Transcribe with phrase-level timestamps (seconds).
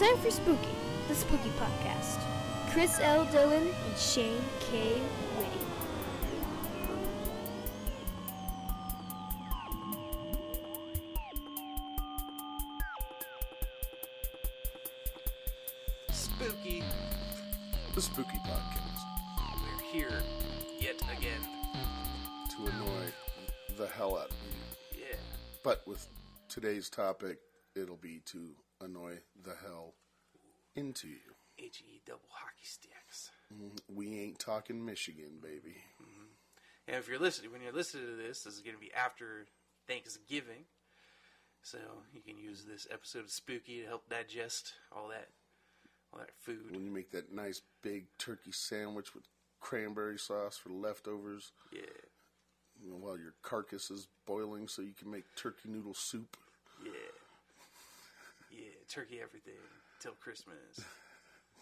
[0.00, 0.68] It's time for Spooky,
[1.08, 2.20] the Spooky Podcast.
[2.70, 3.24] Chris L.
[3.32, 5.00] Dillon and Shane K.
[5.36, 5.58] Whitty.
[16.12, 16.84] Spooky.
[17.96, 19.00] The Spooky Podcast
[19.64, 20.22] We're here
[20.78, 21.40] yet again.
[22.50, 23.12] to annoy
[23.76, 24.36] the hell out of
[24.94, 25.02] you.
[25.10, 25.16] Yeah.
[25.64, 26.06] But with
[26.48, 27.38] today's topic,
[27.74, 29.94] it'll be to annoy the hell
[30.76, 31.34] into you.
[31.58, 33.30] H E double hockey sticks.
[33.52, 33.96] Mm-hmm.
[33.96, 35.76] We ain't talking Michigan, baby.
[36.00, 36.26] Mm-hmm.
[36.88, 39.46] And if you're listening, when you're listening to this, this is going to be after
[39.88, 40.64] Thanksgiving,
[41.62, 41.78] so
[42.14, 45.28] you can use this episode of Spooky to help digest all that,
[46.12, 46.70] all that food.
[46.70, 49.24] When you make that nice big turkey sandwich with
[49.60, 51.80] cranberry sauce for leftovers, Yeah.
[52.90, 56.36] while your carcass is boiling, so you can make turkey noodle soup.
[56.84, 56.92] Yeah.
[58.88, 59.54] Turkey everything
[60.00, 60.56] till Christmas.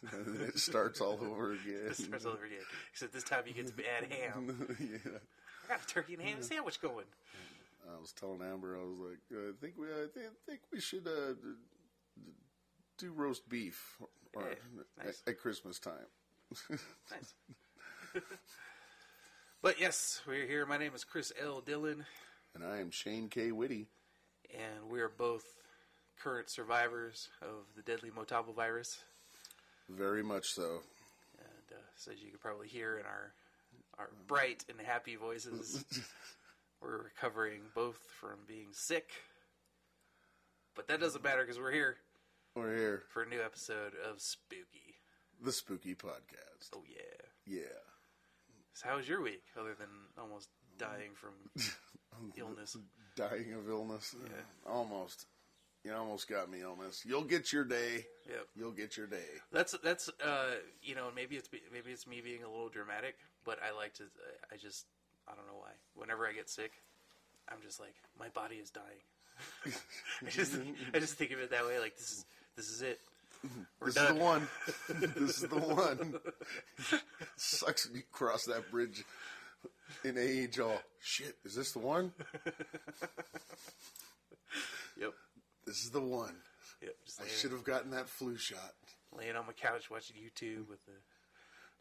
[0.12, 1.86] and then it starts all over again.
[1.90, 2.58] It starts all over again.
[2.92, 4.76] Except this time you get to add ham.
[4.80, 5.10] yeah.
[5.64, 7.06] I got a turkey and ham sandwich going.
[7.88, 11.06] I was telling Amber, I was like, I think we, I think, think we should
[11.06, 11.34] uh,
[12.98, 13.96] do roast beef
[14.34, 15.22] or, Yeah, nice.
[15.26, 15.94] at, at Christmas time.
[16.68, 17.34] Nice.
[19.62, 20.66] but yes, we're here.
[20.66, 21.60] My name is Chris L.
[21.60, 22.04] Dillon,
[22.54, 23.52] and I am Shane K.
[23.52, 23.86] Whitty.
[24.54, 25.44] and we are both
[26.22, 28.98] current survivors of the deadly Motabo virus.
[29.88, 30.80] Very much so.
[31.38, 33.32] And uh, so as you can probably hear in our
[33.98, 35.84] our bright and happy voices,
[36.82, 39.08] we're recovering both from being sick.
[40.74, 41.96] But that doesn't matter because we're here
[42.54, 44.96] We're here, for a new episode of Spooky.
[45.42, 46.70] the Spooky Podcast.
[46.74, 47.56] Oh yeah.
[47.58, 47.78] Yeah.
[48.74, 49.88] So how was your week, other than
[50.20, 51.32] almost dying from
[52.36, 52.76] illness?
[53.16, 54.14] Dying of illness.
[54.22, 54.70] Yeah.
[54.70, 55.24] Almost.
[55.86, 57.04] You almost got me illness.
[57.06, 58.06] You'll get your day.
[58.28, 58.46] Yep.
[58.56, 59.22] You'll get your day.
[59.52, 63.14] That's that's uh you know maybe it's maybe it's me being a little dramatic,
[63.44, 64.02] but I like to
[64.52, 64.86] I just
[65.28, 65.70] I don't know why.
[65.94, 66.72] Whenever I get sick,
[67.48, 68.98] I'm just like my body is dying.
[70.26, 70.58] I just
[70.92, 71.78] I just think of it that way.
[71.78, 72.24] Like this is
[72.56, 72.98] this is it.
[73.78, 74.06] We're This done.
[74.06, 74.48] is the one.
[75.14, 76.14] this is the one.
[77.36, 79.04] Sucks when you cross that bridge
[80.02, 80.58] in age.
[80.58, 81.36] All shit.
[81.44, 82.12] Is this the one?
[84.98, 85.12] Yep.
[85.66, 86.34] This is the one.
[86.82, 86.94] Yep.
[87.04, 88.74] Just I laying, should have gotten that flu shot.
[89.16, 90.92] laying on my couch watching YouTube with the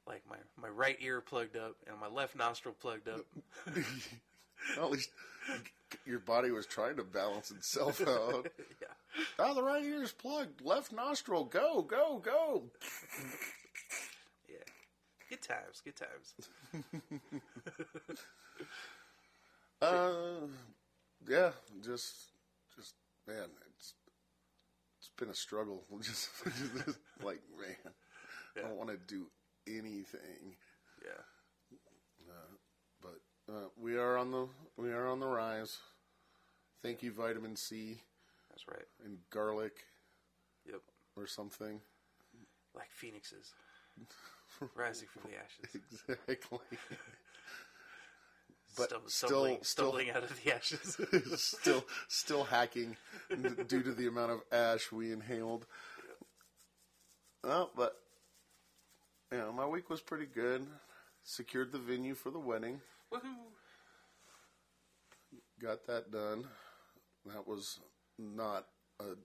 [0.07, 3.25] like my my right ear plugged up and my left nostril plugged up.
[4.77, 5.09] At least
[6.05, 8.47] your body was trying to balance itself out.
[8.81, 8.87] yeah.
[9.39, 10.61] Oh, the right ear's plugged.
[10.61, 11.43] Left nostril.
[11.45, 12.63] Go, go, go.
[14.49, 14.55] Yeah.
[15.29, 15.81] Good times.
[15.83, 16.33] Good times.
[19.81, 20.47] Uh,
[21.27, 21.51] yeah,
[21.83, 22.15] just,
[22.75, 22.93] just,
[23.27, 23.49] man,
[25.17, 25.83] been a struggle.
[26.01, 26.29] Just,
[26.85, 27.93] just like, man,
[28.57, 29.27] I don't want to do
[29.67, 30.55] anything.
[31.03, 31.21] Yeah.
[33.01, 33.19] But
[33.53, 35.77] uh, we are on the, we are on the rise.
[36.81, 38.01] Thank you, vitamin C
[38.49, 38.85] That's right.
[39.03, 39.73] and garlic
[40.67, 40.81] Yep.
[41.15, 41.81] or something.
[42.75, 43.53] Like phoenixes
[44.75, 45.81] rising from the ashes.
[46.27, 46.59] Exactly.
[48.77, 50.97] But Stum- still- stumbling, still- stumbling out of the ashes.
[51.41, 52.97] still still hacking
[53.67, 55.65] due to the amount of ash we inhaled.
[57.43, 57.95] Well, but
[59.31, 60.65] you know, my week was pretty good.
[61.23, 62.81] Secured the venue for the wedding.
[63.13, 63.21] Woohoo!
[65.61, 66.47] Got that done.
[67.25, 67.79] That was
[68.19, 68.67] not
[68.99, 69.15] a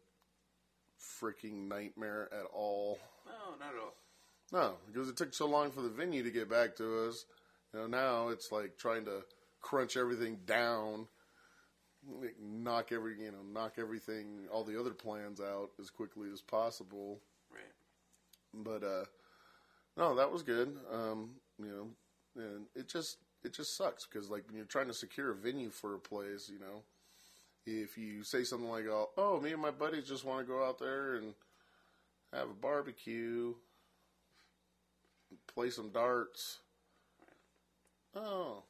[1.20, 2.98] freaking nightmare at all.
[3.26, 3.94] No, not at all.
[4.52, 7.24] No, because it took so long for the venue to get back to us.
[7.72, 9.22] You know, now it's like trying to
[9.60, 11.06] crunch everything down,
[12.20, 16.40] like knock every you know, knock everything, all the other plans out as quickly as
[16.40, 17.20] possible.
[17.52, 18.64] Right.
[18.64, 19.04] But uh,
[19.96, 20.76] no, that was good.
[20.92, 24.94] Um, you know, and it just it just sucks because like when you're trying to
[24.94, 26.82] secure a venue for a place, you know,
[27.66, 30.64] if you say something like, "Oh, oh me and my buddies just want to go
[30.64, 31.34] out there and
[32.32, 33.54] have a barbecue,
[35.52, 36.58] play some darts,"
[38.14, 38.62] oh,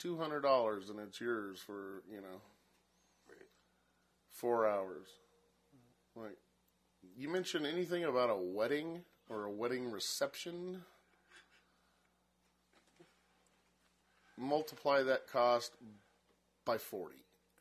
[0.00, 2.40] two hundred dollars and it's yours for you know
[4.40, 5.06] four hours.
[6.16, 6.38] Like,
[7.16, 10.82] you mentioned anything about a wedding or a wedding reception?
[14.38, 15.72] Multiply that cost
[16.64, 17.16] by 40.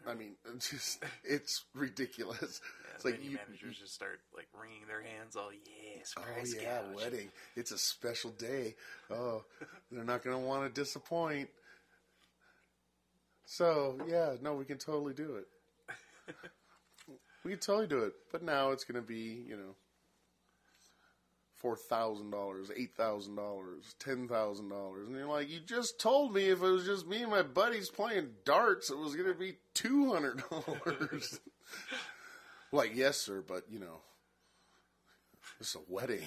[0.08, 2.62] I mean, it's just, it's ridiculous.
[2.62, 5.36] Yeah, it's like you, managers just start like wringing their hands.
[5.36, 6.22] All yeah, Oh
[6.62, 7.30] yeah, wedding.
[7.58, 8.76] It's a special day.
[9.12, 9.44] Oh,
[9.92, 11.50] they're not going to want to disappoint.
[13.52, 15.48] So yeah, no, we can totally do it.
[17.44, 18.14] we can totally do it.
[18.32, 19.74] But now it's going to be, you know,
[21.56, 26.36] four thousand dollars, eight thousand dollars, ten thousand dollars, and you're like, you just told
[26.36, 29.40] me if it was just me and my buddies playing darts, it was going to
[29.40, 31.40] be two hundred dollars.
[32.72, 34.02] like, yes, sir, but you know,
[35.60, 36.22] it's a wedding.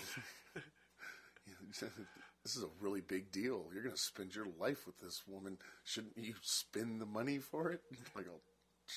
[2.42, 3.66] this is a really big deal.
[3.72, 5.58] You're going to spend your life with this woman.
[5.84, 7.80] Shouldn't you spend the money for it?
[8.16, 8.40] I go,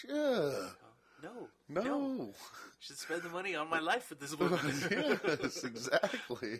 [0.07, 0.69] yeah.
[1.23, 1.81] No, No.
[1.81, 2.33] You
[2.79, 4.59] should spend the money on my life with this woman.
[4.91, 6.59] yes, exactly.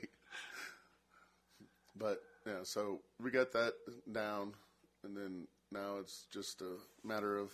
[1.97, 3.73] But yeah, so we got that
[4.11, 4.53] down,
[5.03, 7.51] and then now it's just a matter of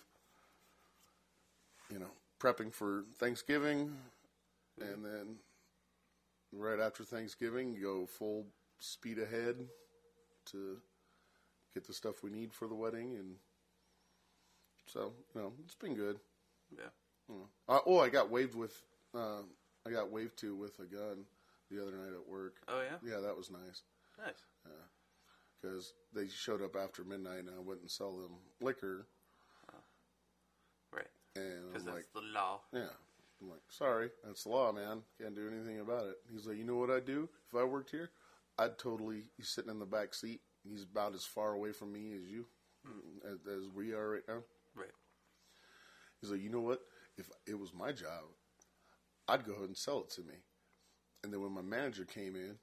[1.92, 3.92] you know prepping for Thanksgiving,
[4.80, 4.94] mm-hmm.
[4.94, 5.36] and then
[6.52, 8.46] right after Thanksgiving, go full
[8.82, 9.56] speed ahead
[10.48, 10.78] to
[11.74, 13.36] get the stuff we need for the wedding, and
[14.86, 16.20] so you know it's been good.
[16.76, 16.90] yeah.
[17.70, 18.82] Uh, oh, I got waved with.
[19.16, 19.44] Uh,
[19.88, 21.24] I got waved to with a gun
[21.70, 22.56] the other night at work.
[22.68, 22.98] Oh yeah.
[23.10, 23.84] Yeah, that was nice
[24.18, 24.44] Nice.
[25.62, 29.08] because they showed up after midnight and I wouldn't sell them liquor.
[30.94, 31.08] Right.
[31.38, 32.60] And Because I'm that's like, the law.
[32.74, 32.90] yeah.
[33.42, 35.02] I'm like, sorry, that's the law, man.
[35.20, 36.18] Can't do anything about it.
[36.32, 38.10] He's like, you know what I'd do if I worked here?
[38.62, 39.24] I'd totally.
[39.38, 40.42] He's sitting in the back seat.
[40.64, 42.46] He's about as far away from me as you,
[42.88, 43.28] mm-hmm.
[43.28, 44.44] as, as we are right now.
[44.76, 44.92] Right.
[46.22, 46.80] He's like, you know what?
[47.18, 48.26] If it was my job,
[49.28, 50.36] I'd go ahead and sell it to me.
[51.24, 52.58] And then when my manager came in,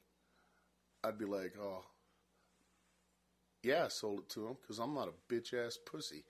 [1.03, 1.85] I'd be like, oh,
[3.65, 6.25] yeah, I sold it to him because I'm not a bitch ass pussy.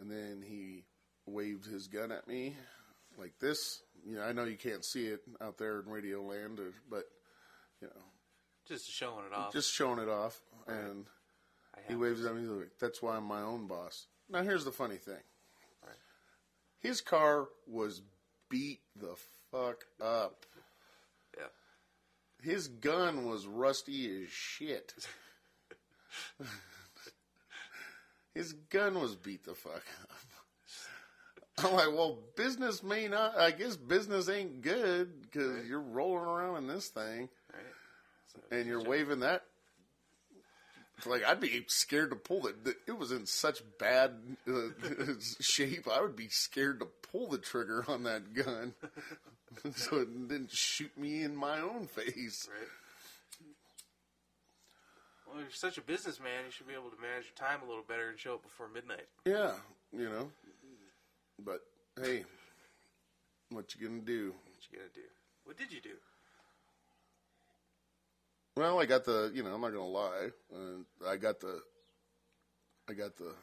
[0.00, 0.86] And then he
[1.26, 2.56] waved his gun at me
[3.16, 3.80] like this.
[4.04, 7.04] You know, I know you can't see it out there in Radio Land, or, but
[7.80, 8.02] you know,
[8.66, 9.52] Just showing it off.
[9.52, 10.40] just showing it off.
[10.66, 11.06] And
[11.74, 12.42] I he waves at me.
[12.42, 15.22] Like, "That's why I'm my own boss." Now, here's the funny thing.
[15.84, 15.96] Right.
[16.80, 18.00] His car was
[18.48, 19.16] beat the
[19.50, 20.46] fuck up.
[21.36, 21.44] Yeah.
[22.42, 24.94] His gun was rusty as shit.
[28.34, 30.10] His gun was beat the fuck up.
[31.58, 33.36] I'm like, well, business may not.
[33.38, 35.64] I guess business ain't good because Right.
[35.66, 37.28] you're rolling around in this thing Right.
[38.50, 39.44] And you're waving that.
[40.96, 42.54] It's like I'd be scared to pull it.
[42.86, 44.12] It was in such bad
[44.48, 44.68] uh,
[45.40, 45.88] shape.
[45.90, 48.74] I would be scared to pull the trigger on that gun,
[49.74, 52.48] so it didn't shoot me in my own face.
[52.48, 52.68] Right.
[55.26, 56.44] Well, you're such a businessman.
[56.46, 58.68] You should be able to manage your time a little better and show up before
[58.68, 59.08] midnight.
[59.26, 59.52] Yeah,
[59.92, 60.30] you know.
[61.44, 61.62] But
[62.00, 62.24] hey,
[63.50, 64.32] what you gonna do?
[64.46, 65.00] What you gonna do?
[65.44, 65.96] What did you do?
[68.56, 69.30] Well, I got the.
[69.34, 70.28] You know, I'm not gonna lie.
[70.54, 71.60] Uh, I got the.
[72.88, 73.34] I got the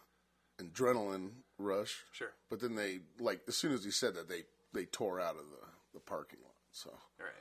[0.61, 1.97] adrenaline rush.
[2.11, 2.31] Sure.
[2.49, 4.43] But then they like as soon as he said that they
[4.73, 6.53] they tore out of the the parking lot.
[6.71, 7.33] So, All right.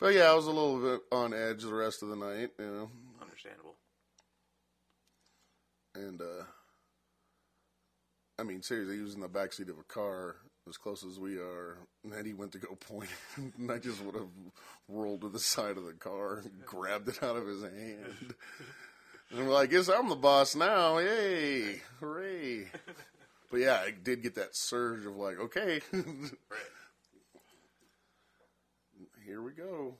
[0.00, 2.64] but yeah, I was a little bit on edge the rest of the night, you
[2.64, 2.90] know,
[3.20, 3.74] Understandable.
[5.94, 6.44] and uh
[8.38, 10.36] I mean seriously, he was in the back seat of a car
[10.68, 14.02] as close as we are, and then he went to go point, and I just
[14.04, 14.28] would have
[14.88, 18.34] rolled to the side of the car and grabbed it out of his hand.
[19.30, 20.98] And I'm like, I guess I'm the boss now.
[20.98, 21.80] Yay!
[22.00, 22.66] Hooray!
[23.50, 25.80] But yeah, I did get that surge of like, okay,
[29.26, 29.94] here we go.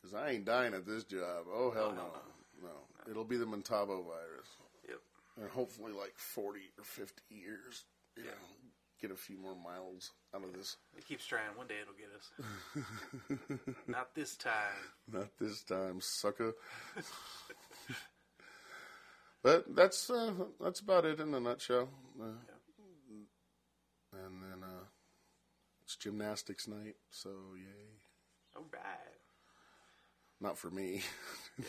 [0.00, 1.44] Because I ain't dying at this job.
[1.52, 2.06] Oh, hell no.
[2.62, 3.10] No.
[3.10, 4.48] It'll be the Montavo virus.
[4.88, 5.00] Yep.
[5.40, 7.84] And hopefully, like 40 or 50 years,
[8.16, 8.30] you know,
[9.00, 10.76] get a few more miles out of this.
[10.96, 11.56] It keeps trying.
[11.56, 13.78] One day it'll get us.
[13.86, 14.52] Not this time.
[15.10, 16.52] Not this time, sucker.
[19.42, 21.88] but that's uh, that's about it in a nutshell.
[22.20, 22.26] Uh,
[24.12, 24.84] And then uh,
[25.84, 28.00] it's gymnastics night, so yay.
[28.56, 29.20] All right.
[30.40, 31.02] Not for me.
[31.58, 31.66] Yeah.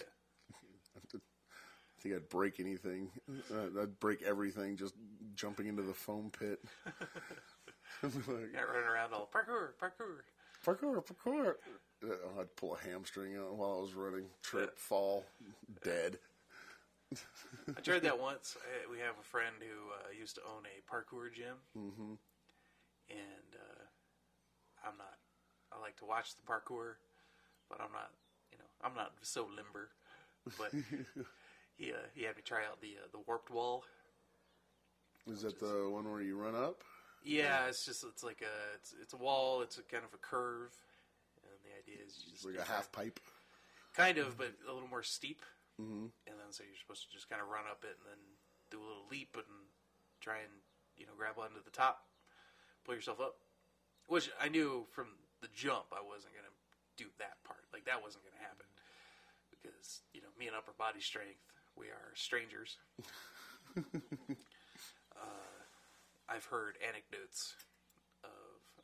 [2.01, 3.12] I think I'd break anything.
[3.53, 4.96] Uh, I'd break everything just
[5.36, 6.60] jumping into the foam pit.
[8.03, 10.22] like, Not running around all parkour, parkour.
[10.65, 11.55] parkour, parkour.
[12.03, 15.25] Uh, I'd pull a hamstring out while I was running, trip, fall,
[15.84, 16.17] dead.
[17.77, 18.58] I tried that once.
[18.60, 22.13] I, we have a friend who uh, used to own a parkour gym, mm-hmm.
[23.12, 25.17] and uh, I'm not.
[25.72, 26.96] I like to watch the parkour,
[27.70, 28.10] but I'm not.
[28.51, 29.89] You know, I'm not so limber.
[30.58, 30.74] But
[31.77, 33.83] he uh, he had me try out the uh, the warped wall.
[35.27, 36.81] Is that the one where you run up?
[37.23, 39.61] Yeah, it's just it's like a it's it's a wall.
[39.61, 40.73] It's a kind of a curve,
[41.43, 43.19] and the idea is you It's just like a half pipe.
[43.95, 45.41] kind of, but a little more steep.
[45.79, 46.09] Mm-hmm.
[46.27, 48.21] And then so you're supposed to just kind of run up it and then
[48.69, 49.69] do a little leap and
[50.19, 50.53] try and
[50.97, 52.05] you know grab onto the top,
[52.85, 53.35] pull yourself up.
[54.07, 55.07] Which I knew from
[55.41, 56.51] the jump I wasn't gonna
[56.97, 57.63] do that part.
[57.73, 58.67] Like that wasn't going to happen
[59.49, 61.41] because you know me and upper body strength,
[61.81, 62.77] we are strangers.
[63.77, 63.81] uh,
[66.29, 67.55] I've heard anecdotes
[68.23, 68.29] of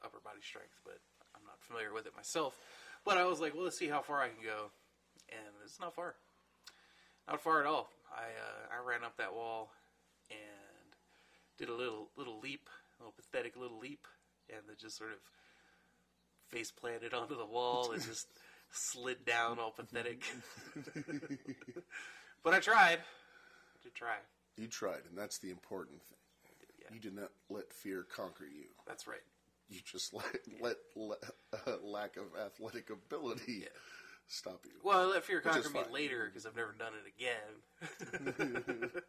[0.04, 0.98] upper body strength, but
[1.36, 2.58] I'm not familiar with it myself.
[3.06, 4.72] But I was like, well, let's see how far I can go,
[5.30, 6.16] and it's not far,
[7.30, 7.90] not far at all.
[8.12, 9.72] I uh, I ran up that wall
[10.32, 10.90] and
[11.60, 12.68] did a little little leap,
[13.00, 14.08] a little pathetic little leap,
[14.50, 15.20] and then just sort of
[16.50, 18.28] face planted onto the wall and just
[18.72, 20.24] slid down all pathetic.
[22.48, 23.00] but I tried.
[23.00, 24.16] I did try.
[24.56, 26.18] You tried, and that's the important thing.
[26.80, 26.88] Yeah.
[26.94, 28.68] You did not let fear conquer you.
[28.88, 29.20] That's right.
[29.68, 30.26] You just let
[30.62, 31.18] let, let
[31.68, 33.68] uh, lack of athletic ability Yeah.
[34.30, 34.72] stop you.
[34.82, 38.92] Well, I let fear conquer me later because I've never done it again.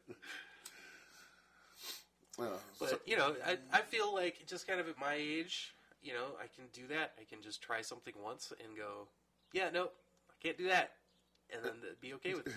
[2.40, 2.44] Uh,
[2.80, 6.12] But so- you know, I I feel like just kind of at my age, you
[6.12, 7.12] know, I can do that.
[7.20, 9.06] I can just try something once and go,
[9.52, 10.92] yeah, no, I can't do that,
[11.54, 12.54] and then be okay with it.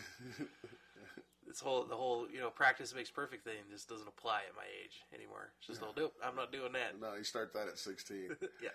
[1.48, 4.63] This whole the whole you know practice makes perfect thing just doesn't apply at my
[4.83, 5.51] age anymore.
[5.60, 7.00] It's just oh nope, I'm not doing that.
[7.01, 8.29] no, you start that at 16.
[8.63, 8.69] Yeah,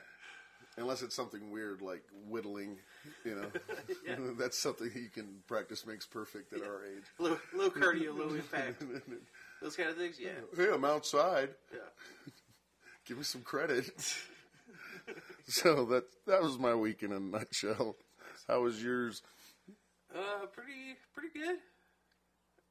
[0.79, 2.77] Unless it's something weird like whittling,
[3.25, 3.47] you know.
[4.07, 4.17] Yeah.
[4.39, 7.05] That's something you can practice makes perfect at our age.
[7.19, 8.83] low low cardio, low impact,
[9.63, 10.17] those kind of things.
[10.21, 11.51] Yeah, Hey, I'm outside.
[11.73, 11.79] yeah.
[13.07, 14.15] Give me some credit.
[15.47, 17.97] so that that was my week in a nutshell.
[18.49, 19.23] How was yours?
[20.17, 21.59] Uh, pretty pretty good,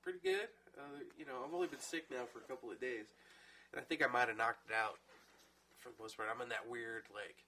[0.01, 0.49] pretty good.
[0.73, 3.13] Uh, you know, I've only been sick now for a couple of days,
[3.71, 4.97] and I think I might have knocked it out
[5.77, 6.27] for the most part.
[6.33, 7.45] I'm in that weird like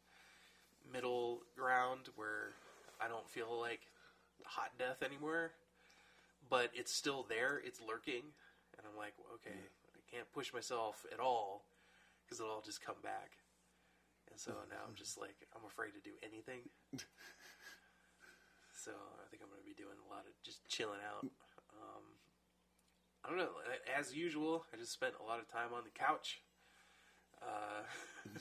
[0.94, 2.54] middle ground where
[3.02, 3.90] I don't feel like
[4.46, 5.54] hot death anymore,
[6.48, 7.60] but it's still there.
[7.66, 8.30] It's lurking,
[8.78, 11.66] and I'm like, okay, I can't push myself at all
[12.22, 13.32] because it'll all just come back.
[14.30, 16.70] And so now I'm just like I'm afraid to do anything.
[18.78, 18.94] So
[19.78, 21.24] doing a lot of just chilling out.
[21.24, 22.04] Um,
[23.24, 23.50] I don't know.
[23.98, 26.42] As usual, I just spent a lot of time on the couch.
[27.42, 27.84] Uh,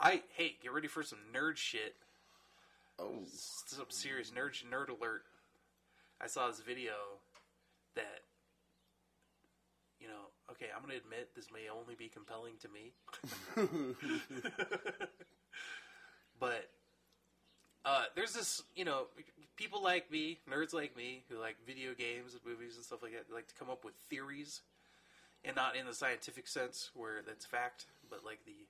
[0.00, 1.96] I hey, get ready for some nerd shit.
[2.98, 3.24] Oh,
[3.66, 5.24] Some serious nerd nerd alert.
[6.20, 6.92] I saw this video
[7.94, 8.22] that
[10.00, 10.30] you know.
[10.50, 12.92] Okay, I'm going to admit this may only be compelling to me.
[16.38, 16.68] but
[17.84, 19.06] uh, there's this, you know,
[19.56, 23.12] people like me, nerds like me, who like video games and movies and stuff like
[23.12, 24.62] that, like to come up with theories,
[25.44, 28.66] and not in the scientific sense where that's fact, but like the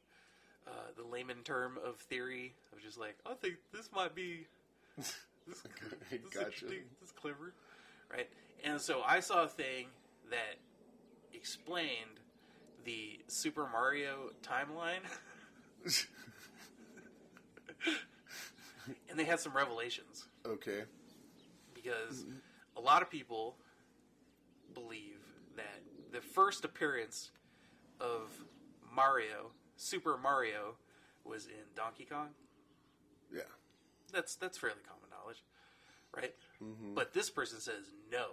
[0.67, 4.47] uh, the layman term of theory of just like, I think this might be
[4.97, 5.15] this,
[5.47, 5.63] this
[6.33, 6.47] Gotcha.
[6.47, 7.53] interesting, this is clever,
[8.11, 8.29] right?
[8.65, 9.87] And so I saw a thing
[10.31, 10.57] that
[11.35, 12.21] explained
[12.85, 15.03] the Super Mario timeline.
[19.11, 20.85] and they had some revelations okay.
[21.75, 22.37] because mm-hmm.
[22.77, 23.57] a lot of people
[24.75, 25.21] believe
[25.57, 25.81] that
[26.13, 27.31] the first appearance
[28.01, 28.31] of
[28.95, 30.77] Mario, Super Mario,
[31.25, 32.29] was in Donkey Kong.
[33.33, 33.43] Yeah.
[34.13, 35.43] That's that's fairly common knowledge,
[36.15, 36.35] right?
[36.63, 36.95] Mm-hmm.
[36.95, 38.27] But this person says no,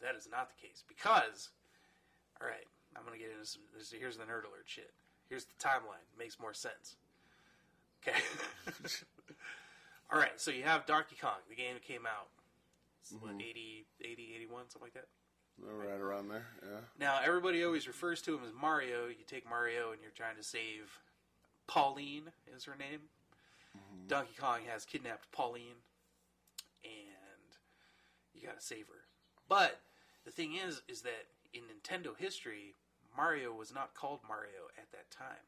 [0.00, 1.50] that is not the case because,
[2.40, 3.62] all right, I'm gonna get into some.
[3.76, 4.92] This, here's the nerd alert shit.
[5.28, 6.06] Here's the timeline.
[6.18, 6.96] Makes more sense.
[8.06, 8.18] Okay.
[10.12, 12.28] all right, so you have Donkey Kong, the game that came out.
[13.00, 13.40] It's, What, mm-hmm.
[13.40, 15.08] 80, 80, 81, something like that.
[15.60, 16.46] Right around there.
[16.62, 16.80] Yeah.
[16.98, 19.06] Now, everybody always refers to him as Mario.
[19.08, 21.00] You take Mario and you're trying to save
[21.66, 23.00] Pauline, is her name.
[23.76, 24.08] Mm-hmm.
[24.08, 25.80] Donkey Kong has kidnapped Pauline,
[26.84, 27.56] and
[28.34, 29.04] you gotta save her.
[29.48, 29.80] But
[30.24, 32.74] the thing is, is that in Nintendo history,
[33.16, 35.46] Mario was not called Mario at that time.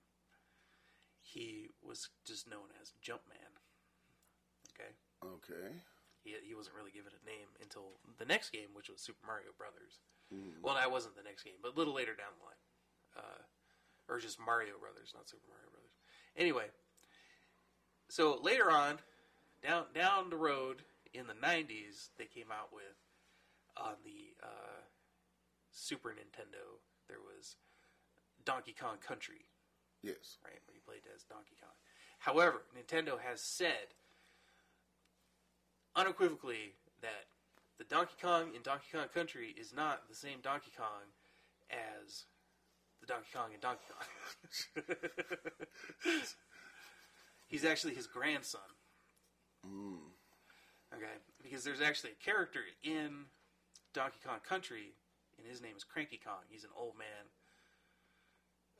[1.20, 3.43] He was just known as Jumpman.
[5.24, 5.72] Okay?
[6.22, 9.52] He, he wasn't really given a name until the next game, which was Super Mario
[9.56, 10.00] Brothers.
[10.62, 12.62] Well, that wasn't the next game, but a little later down the line,
[13.22, 13.40] uh,
[14.12, 15.94] or just Mario Brothers, not Super Mario Brothers.
[16.36, 16.66] Anyway,
[18.08, 18.98] so later on,
[19.62, 22.98] down down the road in the '90s, they came out with
[23.76, 24.80] on the uh,
[25.70, 26.80] Super Nintendo.
[27.06, 27.54] There was
[28.44, 29.46] Donkey Kong Country,
[30.02, 30.38] Yes.
[30.44, 31.74] right, where you played as Donkey Kong.
[32.18, 33.94] However, Nintendo has said
[35.96, 37.26] unequivocally that
[37.78, 41.12] the Donkey Kong in Donkey Kong Country is not the same Donkey Kong
[41.70, 42.24] as
[43.00, 44.84] the Donkey Kong in Donkey Kong.
[47.46, 48.60] He's actually his grandson.
[49.64, 49.96] Hmm.
[50.94, 53.24] Okay, because there's actually a character in
[53.92, 54.94] Donkey Kong Country,
[55.38, 56.42] and his name is Cranky Kong.
[56.48, 57.26] He's an old man,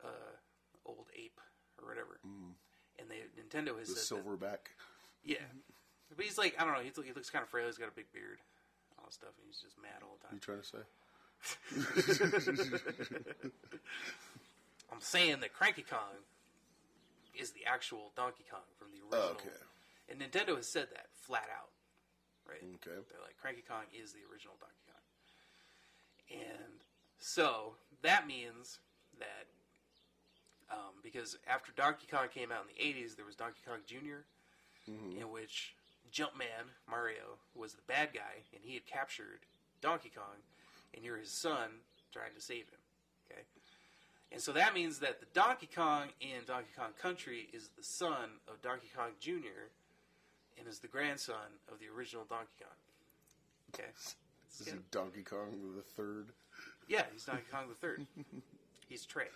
[0.04, 0.37] uh,
[0.87, 1.40] old ape
[1.80, 2.21] or whatever.
[2.25, 2.52] Hmm.
[2.99, 4.59] And they Nintendo has The said that- silverback.
[5.25, 5.73] yeah, mm-hmm.
[6.16, 6.80] But he's like, I don't know.
[6.80, 7.66] He's, he looks kind of frail.
[7.66, 8.38] He's got a big beard,
[8.99, 10.35] all that stuff, and he's just mad all the time.
[10.35, 10.83] You trying to say?
[14.92, 16.23] I'm saying that Cranky Kong
[17.35, 19.35] is the actual Donkey Kong from the original.
[19.35, 19.50] Oh, okay.
[20.09, 21.71] And Nintendo has said that flat out,
[22.49, 22.62] right?
[22.62, 22.97] Okay.
[23.11, 26.80] They're like Cranky Kong is the original Donkey Kong, and
[27.18, 28.78] so that means
[29.18, 29.47] that
[30.71, 34.25] um, because after Donkey Kong came out in the '80s, there was Donkey Kong Jr.,
[34.85, 35.16] Mm-hmm.
[35.23, 35.75] in which
[36.14, 39.40] Jumpman Mario was the bad guy, and he had captured
[39.80, 40.37] Donkey Kong,
[40.94, 42.78] and you're his son trying to save him.
[43.28, 43.42] Okay,
[44.30, 48.30] and so that means that the Donkey Kong in Donkey Kong Country is the son
[48.49, 49.71] of Donkey Kong Jr.
[50.59, 53.75] and is the grandson of the original Donkey Kong.
[53.75, 53.88] Okay.
[54.59, 56.26] This is Donkey Kong the Third
[56.88, 58.06] Yeah, he's Donkey Kong the third.
[58.88, 59.28] He's Trey.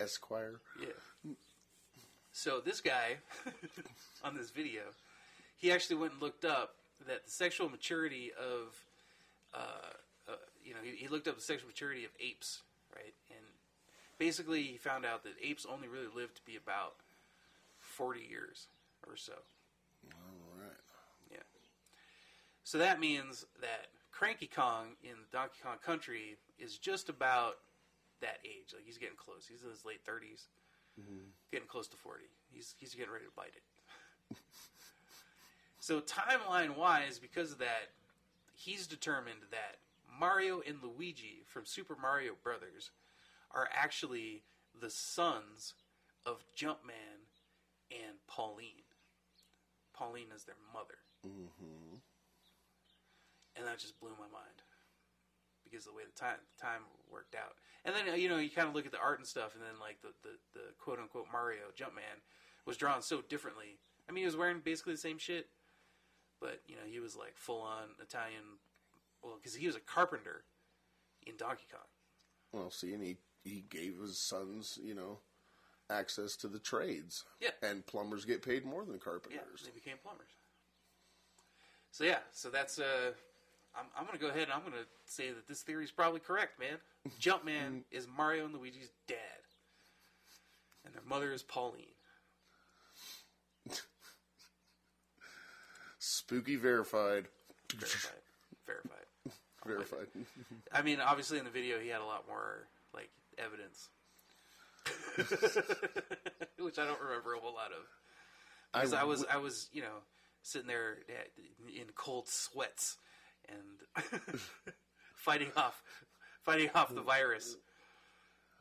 [0.00, 0.60] Esquire.
[0.80, 1.32] Yeah.
[2.32, 3.18] So this guy
[4.24, 4.82] on this video,
[5.56, 8.74] he actually went and looked up that the sexual maturity of,
[9.54, 9.92] uh,
[10.28, 12.62] uh, you know, he, he looked up the sexual maturity of apes,
[12.94, 13.14] right?
[13.30, 13.44] And
[14.18, 16.94] basically, he found out that apes only really live to be about
[17.78, 18.68] forty years
[19.06, 19.34] or so.
[20.12, 20.80] All right.
[21.30, 21.38] Yeah.
[22.62, 27.56] So that means that Cranky Kong in Donkey Kong Country is just about
[28.20, 28.72] that age.
[28.74, 29.46] Like he's getting close.
[29.48, 30.46] He's in his late 30s,
[31.50, 32.24] getting close to forty.
[32.52, 34.36] He's he's getting ready to bite it.
[35.84, 37.90] so timeline wise, because of that,
[38.54, 39.76] he's determined that
[40.18, 42.90] Mario and Luigi from Super Mario Brothers
[43.50, 44.44] are actually
[44.80, 45.74] the sons
[46.24, 47.28] of Jumpman
[47.90, 48.88] and Pauline.
[49.92, 50.94] Pauline is their mother
[51.26, 51.96] Mm-hmm.
[53.56, 54.60] and that just blew my mind
[55.64, 57.56] because of the way the time time worked out.
[57.84, 59.80] And then you know you kind of look at the art and stuff, and then
[59.80, 62.20] like the the, the quote unquote Mario Jumpman
[62.66, 63.78] was drawn so differently.
[64.08, 65.48] I mean, he was wearing basically the same shit,
[66.40, 68.42] but you know he was like full on Italian.
[69.22, 70.44] Well, because he was a carpenter
[71.26, 71.80] in Donkey Kong.
[72.52, 75.18] Well, see, and he he gave his sons, you know,
[75.90, 77.24] access to the trades.
[77.40, 77.50] Yeah.
[77.62, 79.62] And plumbers get paid more than Yeah, carpenters.
[79.64, 80.30] they became plumbers.
[81.90, 83.12] So yeah, so that's uh,
[83.78, 86.58] I'm I'm gonna go ahead and I'm gonna say that this theory is probably correct,
[86.58, 86.78] man.
[87.20, 89.16] Jumpman is Mario and Luigi's dad,
[90.84, 91.93] and their mother is Pauline.
[96.26, 97.26] Spooky verified.
[97.74, 98.22] Verified,
[98.66, 98.90] verified.
[99.66, 100.06] Verified.
[100.70, 103.08] I mean, obviously in the video he had a lot more like
[103.38, 103.88] evidence,
[106.58, 107.86] which I don't remember a whole lot of.
[108.74, 110.02] Because I, was I was you know
[110.42, 110.98] sitting there
[111.66, 112.98] in cold sweats
[113.48, 114.04] and
[115.16, 115.82] fighting off
[116.42, 117.56] fighting off the virus.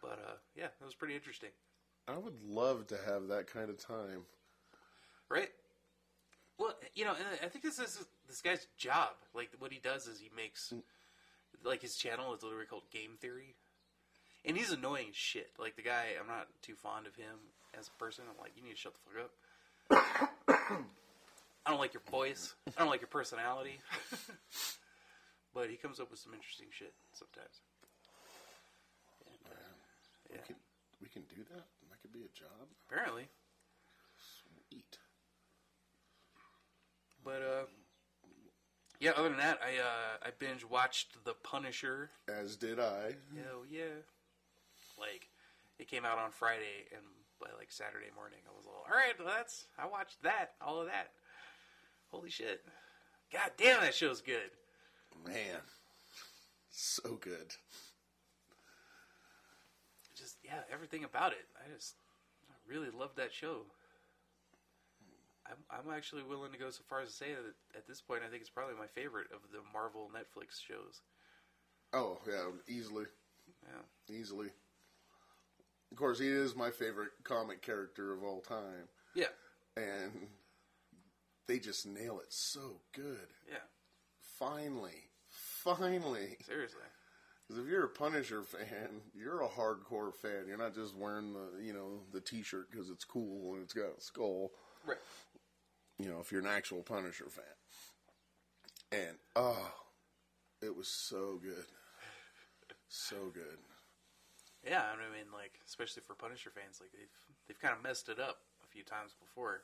[0.02, 1.50] But uh, yeah, it was pretty interesting,
[2.08, 4.26] I would love to have that kind of time.
[5.30, 5.50] right?
[6.58, 7.14] Well, you know,
[7.44, 9.10] I think this is this guy's job.
[9.34, 10.74] Like what he does is he makes
[11.64, 13.56] like his channel is literally called Game Theory,
[14.46, 15.52] and he's annoying as shit.
[15.60, 17.36] Like the guy, I'm not too fond of him
[17.78, 18.26] as a person.
[18.30, 19.32] I'm like, you need to shut the fuck up.
[21.66, 22.54] I don't like your voice.
[22.68, 23.80] I don't like your personality.
[25.54, 27.62] but he comes up with some interesting shit sometimes.
[29.26, 29.74] And, uh,
[30.30, 30.56] yeah, We can
[31.02, 31.64] we can do that.
[31.90, 32.68] That could be a job.
[32.88, 33.28] apparently.
[34.20, 34.98] Sweet.
[37.24, 37.66] But uh,
[39.00, 39.12] yeah.
[39.12, 42.10] Other than that, I uh, I binge watched The Punisher.
[42.28, 43.16] As did I.
[43.36, 44.02] Hell yeah!
[45.00, 45.30] Like
[45.80, 47.04] it came out on Friday, and
[47.40, 49.14] by like Saturday morning, I was all, all right.
[49.18, 51.12] Well, that's I watched that, all of that.
[52.12, 52.62] Holy shit!
[53.32, 54.52] God damn, that show's good.
[55.26, 55.62] Man.
[56.76, 57.54] So good.
[60.16, 61.46] Just yeah, everything about it.
[61.56, 61.96] I just
[62.50, 63.66] I really loved that show.
[65.48, 68.22] I'm, I'm actually willing to go so far as to say that at this point,
[68.26, 71.02] I think it's probably my favorite of the Marvel Netflix shows.
[71.94, 73.06] Oh, yeah, easily.
[73.64, 74.16] Yeah.
[74.16, 74.48] Easily.
[75.92, 78.88] Of course, he is my favorite comic character of all time.
[79.14, 79.28] Yeah.
[79.78, 80.28] And
[81.48, 83.28] they just nail it so good.
[83.48, 83.58] Yeah.
[84.40, 85.10] Finally.
[85.30, 86.38] Finally.
[86.46, 86.80] Seriously.
[87.48, 90.46] Because if you're a Punisher fan, you're a hardcore fan.
[90.48, 93.98] You're not just wearing the, you know, the T-shirt because it's cool and it's got
[93.98, 94.52] a skull.
[94.86, 94.98] Right.
[96.00, 97.46] You know, if you're an actual Punisher fan.
[98.92, 99.72] And oh,
[100.62, 101.66] it was so good,
[102.88, 103.58] so good.
[104.66, 108.20] Yeah, I mean, like especially for Punisher fans, like they've they've kind of messed it
[108.20, 109.62] up a few times before.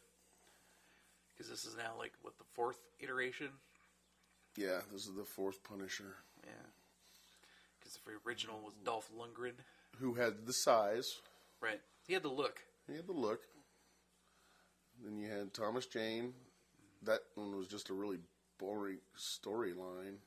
[1.34, 3.50] Because this is now like what the fourth iteration.
[4.58, 6.52] Yeah, this is the fourth Punisher Yeah.
[7.80, 9.54] Because the original was Dolph Lundgren,
[10.00, 11.18] who had the size.
[11.62, 11.80] right?
[12.08, 12.60] He had the look.
[12.88, 13.44] He had the look.
[15.04, 16.34] Then you had Thomas Jane,
[17.04, 18.18] that one was just a really
[18.58, 20.18] boring storyline.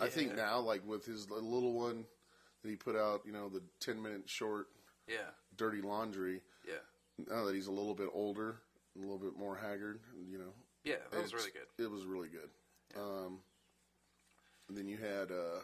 [0.00, 2.04] I think now, like with his little one
[2.62, 4.68] that he put out, you know, the ten minute short,
[5.06, 6.74] Yeah, "Dirty Laundry." yeah,
[7.28, 8.56] Now that he's a little bit older,
[8.96, 10.52] a little bit more haggard, you know,
[10.84, 10.96] yeah.
[11.10, 11.84] That was really good.
[11.84, 12.50] It was really good.
[12.96, 13.40] Um,
[14.68, 15.60] and then you had uh,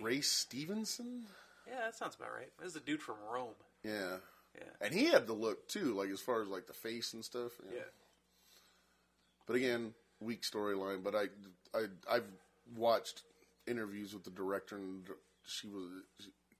[0.00, 1.24] Ray Stevenson?
[1.66, 2.50] Yeah, that sounds about right.
[2.58, 3.54] This is a dude from Rome.
[3.84, 4.16] Yeah,
[4.56, 7.24] Yeah, and he had the look too, like as far as like the face and
[7.24, 7.52] stuff.
[7.72, 7.80] yeah,
[9.46, 11.02] But again, weak storyline.
[11.04, 11.24] But I,
[11.76, 12.26] I, I've
[12.76, 13.22] watched
[13.66, 15.08] interviews with the director, and
[15.46, 16.02] she was,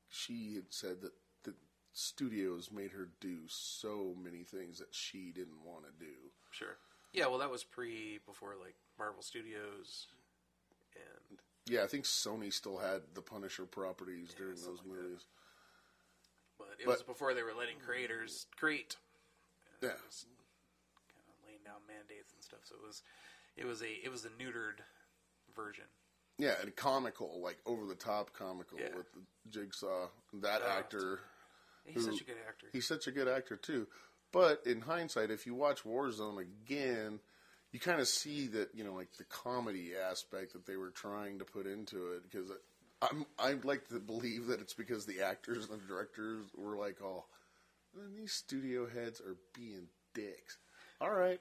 [0.08, 1.12] she had said that
[1.44, 1.54] the
[1.92, 6.12] studios made her do so many things that she didn't want to do.
[6.50, 6.76] sure.
[7.12, 10.06] Yeah, well, that was pre before like Marvel Studios,
[10.94, 15.24] and Yeah, I think Sony still had the Punisher properties during those something like movies.
[16.58, 18.96] But it But- was before they were letting creators create.
[19.82, 22.60] Yeah, kind of laying down mandates and stuff.
[22.64, 23.02] So it was,
[23.56, 24.80] it was a, it was a neutered
[25.54, 25.84] version.
[26.38, 28.94] yeah, and comical, like over the top comical Yeah.
[28.96, 30.08] with the Jigsaw.
[30.34, 31.20] That Oh, actor,
[31.84, 32.66] He's Who- such a good actor.
[32.72, 33.86] he's such a good actor too.
[34.32, 37.20] But in hindsight, if you watch Warzone again,
[37.70, 41.38] you kind of see that you know, like the comedy aspect that they were trying
[41.38, 42.22] to put into it.
[42.24, 42.50] Because
[43.02, 46.96] I'm, I'd like to believe that it's because the actors and the directors were like,
[47.02, 47.24] "Oh,
[48.16, 50.58] these studio heads are being dicks."
[51.00, 51.40] All right,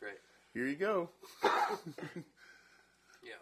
[0.00, 0.18] Right.
[0.52, 1.10] here you go.
[3.22, 3.32] Yeah.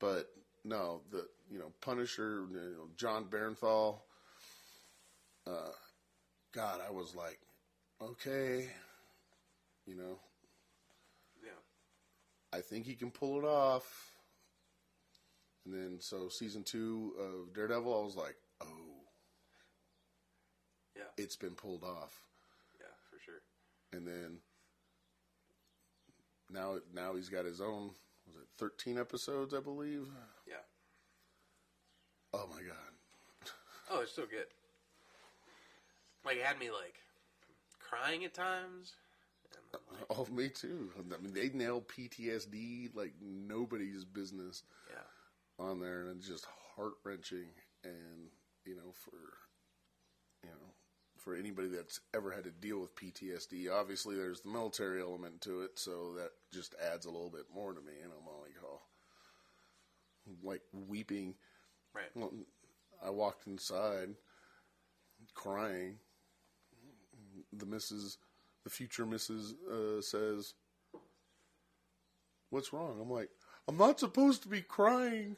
[0.00, 0.30] But
[0.64, 4.00] no, the you know Punisher, you know, Jon Bernthal.
[5.46, 5.72] Uh,
[6.52, 7.38] God, I was like,
[8.02, 8.68] okay,
[9.86, 10.18] you know,
[11.42, 11.50] Yeah.
[12.52, 14.12] I think he can pull it off.
[15.68, 18.66] And then so season two of Daredevil, I was like, oh,
[20.96, 21.02] Yeah.
[21.18, 22.22] it's been pulled off.
[22.80, 22.86] Yeah.
[23.10, 23.42] For sure.
[23.92, 24.38] And then
[26.50, 27.90] now now he's got his own.
[28.26, 29.52] Was it thirteen episodes?
[29.52, 30.08] I believe.
[30.46, 30.54] Yeah.
[32.32, 33.50] Oh my god.
[33.90, 34.44] Oh, it's so good.
[36.24, 36.96] Like it had me like
[37.80, 38.92] crying at times.
[39.72, 40.90] Like, Oh, me too.
[40.98, 45.00] I mean, they nailed PTSD like nobody's business yeah.
[45.58, 47.48] On there, and it's just heart wrenching.
[47.84, 48.30] And
[48.64, 49.16] you know, for
[50.42, 50.72] you know,
[51.16, 55.62] for anybody that's ever had to deal with PTSD, obviously there's the military element to
[55.62, 57.92] it, so that just adds a little bit more to me.
[58.02, 58.80] And I'm like, oh,
[60.42, 61.34] like weeping.
[61.94, 62.10] Right.
[62.14, 62.32] Well,
[63.04, 64.10] I walked inside
[65.34, 65.96] crying.
[67.52, 68.18] The missus,
[68.64, 70.54] the future missus, uh, says,
[72.50, 72.98] What's wrong?
[73.00, 73.28] I'm like,
[73.68, 75.36] I'm not supposed to be crying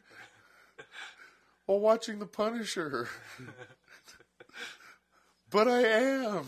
[1.67, 3.09] while watching The Punisher.
[5.51, 6.47] but I am.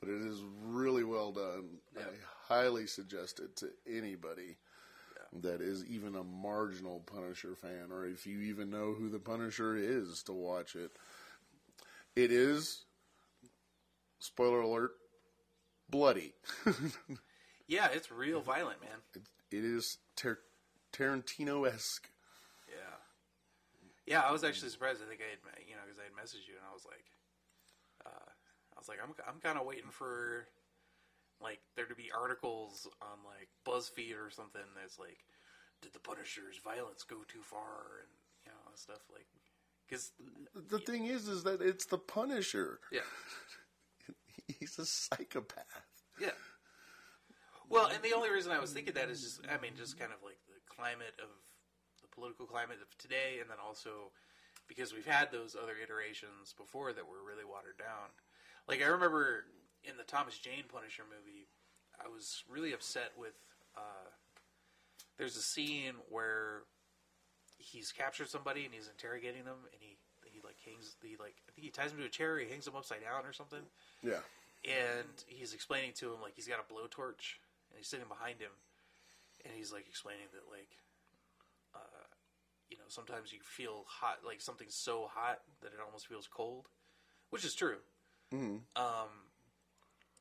[0.00, 1.64] but it is really well done.
[1.96, 2.02] Yeah.
[2.02, 4.58] I highly suggest it to anybody
[5.40, 9.74] that is even a marginal Punisher fan, or if you even know who the Punisher
[9.74, 10.92] is, to watch it.
[12.14, 12.84] It is,
[14.20, 14.92] spoiler alert,
[15.90, 16.34] bloody.
[17.68, 18.98] Yeah, it's real violent, man.
[19.14, 19.22] it,
[19.56, 20.38] it is Tar-
[20.92, 22.08] Tarantino esque.
[22.68, 22.96] Yeah.
[24.06, 25.00] Yeah, I was actually surprised.
[25.04, 27.04] I think I had, you know, because I had messaged you, and I was like,
[28.04, 28.30] uh,
[28.74, 30.46] I was like, I'm, I'm kind of waiting for
[31.40, 35.18] like there to be articles on like BuzzFeed or something that's like,
[35.82, 38.10] did the Punisher's violence go too far, and
[38.46, 39.26] you know stuff like,
[39.88, 40.10] because
[40.68, 42.80] The thing is, is that it's the Punisher.
[42.90, 43.00] yeah,
[44.58, 45.64] He's a psychopath.
[46.20, 46.30] yeah.
[47.72, 50.12] Well, and the only reason I was thinking that is just, I mean, just kind
[50.12, 51.32] of like the climate of
[52.04, 54.12] the political climate of today, and then also
[54.68, 58.12] because we've had those other iterations before that were really watered down.
[58.68, 59.44] Like I remember
[59.84, 61.48] in the Thomas Jane Punisher movie,
[61.98, 63.34] I was really upset with.
[63.76, 64.12] Uh,
[65.18, 66.62] there's a scene where
[67.58, 69.96] he's captured somebody and he's interrogating them, and he
[70.28, 72.66] he like hangs he like I think he ties him to a chair, he hangs
[72.66, 73.60] him upside down or something
[74.02, 74.20] Yeah.
[74.64, 77.36] and he's explaining to him like he's got a blowtorch
[77.72, 78.52] and he's sitting behind him
[79.44, 80.68] and he's like explaining that like
[81.74, 82.04] uh,
[82.68, 86.68] you know sometimes you feel hot like something's so hot that it almost feels cold
[87.30, 87.80] which is true.
[88.76, 89.32] Um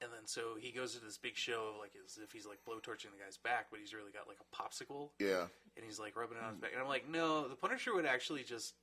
[0.02, 2.60] and then so he goes to this big show of like as if he's like
[2.68, 5.10] blowtorching the guy's back but he's really got like a popsicle.
[5.20, 5.46] Yeah.
[5.76, 6.72] and he's like rubbing it on his back.
[6.74, 8.74] And i'm like no the punisher would actually just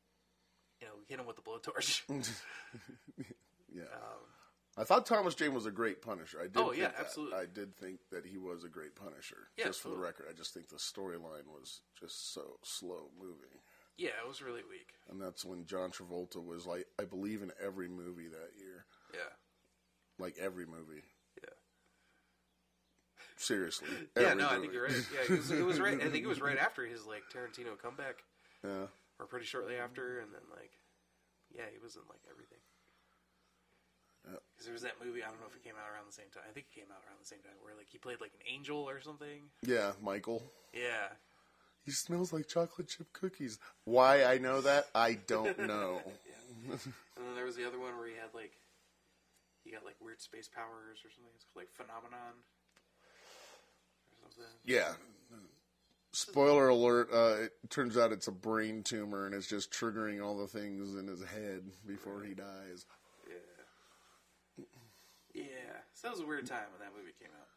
[0.81, 2.03] you know hit him with the blowtorch.
[3.75, 3.83] Yeah.
[3.93, 4.25] um,
[4.79, 6.39] I thought Thomas Jane was a great Punisher.
[6.41, 6.57] I did.
[6.57, 6.95] Oh, yeah, that.
[7.01, 7.37] absolutely.
[7.37, 9.49] I did think that he was a great Punisher.
[9.57, 13.59] Yeah, just for the record, I just think the storyline was just so slow moving,
[13.97, 17.51] yeah it was really weak and that's when John Travolta was like, I believe in
[17.61, 19.33] every movie that year, yeah
[20.21, 21.03] like every movie.
[21.43, 21.51] Yeah.
[23.37, 23.89] seriously.
[24.17, 25.07] Yeah, no, I think you're right.
[25.15, 26.01] Yeah, it was, it was right.
[26.01, 28.23] I think it was right after his like Tarantino comeback,
[28.65, 28.87] Yeah.
[29.19, 30.71] or pretty shortly after, and then like,
[31.51, 32.59] yeah, he was in like everything.
[34.59, 35.23] Because there was that movie.
[35.23, 36.43] I don't know if it came out around the same time.
[36.43, 38.43] I think it came out around the same time where like he played like an
[38.53, 39.47] angel or something.
[39.63, 40.43] Yeah, Michael.
[40.75, 41.15] Yeah.
[41.85, 43.61] He smells like chocolate chip cookies.
[43.85, 46.03] Why I know that, I don't know.
[46.69, 46.81] And
[47.25, 48.51] then there was the other one where he had like,
[49.63, 51.31] he got like weird space powers or something.
[51.37, 52.35] It's called like Phenomenon
[54.25, 54.59] or something.
[54.65, 54.93] yeah.
[56.13, 60.37] Spoiler alert, uh, it turns out it's a brain tumor and it's just triggering all
[60.37, 62.87] the things in his head before he dies.
[65.43, 65.79] Yeah.
[65.95, 67.49] So that was a weird time when that movie came out.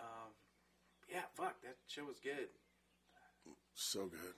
[0.00, 0.30] Um,
[1.10, 2.48] yeah, fuck, that show was good.
[3.74, 4.34] So good.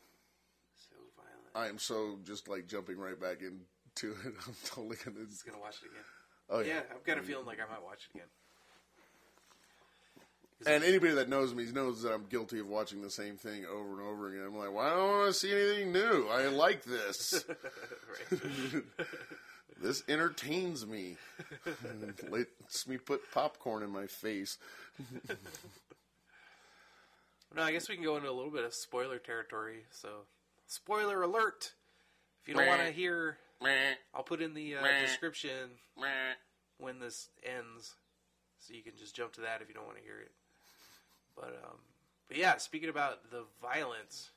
[0.76, 1.54] So violent.
[1.54, 4.34] I am so just like jumping right back into it.
[4.46, 5.24] I'm totally gonna.
[5.26, 6.04] Just gonna watch it again.
[6.50, 6.80] Oh Yeah, yeah.
[6.94, 8.28] I've got a feeling like I might watch it again.
[10.66, 14.00] And anybody that knows me knows that I'm guilty of watching the same thing over
[14.00, 14.44] and over again.
[14.46, 16.26] I'm like, well, I don't want to see anything new.
[16.30, 17.44] I like this.
[19.85, 19.88] right.
[19.88, 21.16] this entertains me.
[21.66, 24.59] And lets me put popcorn in my face.
[27.55, 29.85] No, I guess we can go into a little bit of spoiler territory.
[29.90, 30.09] So,
[30.66, 31.73] spoiler alert!
[32.42, 33.38] If you don't want to hear,
[34.12, 35.70] I'll put in the uh, description
[36.79, 37.94] when this ends,
[38.59, 40.33] so you can just jump to that if you don't want to hear it.
[41.37, 41.79] But um,
[42.27, 44.31] but yeah, speaking about the violence,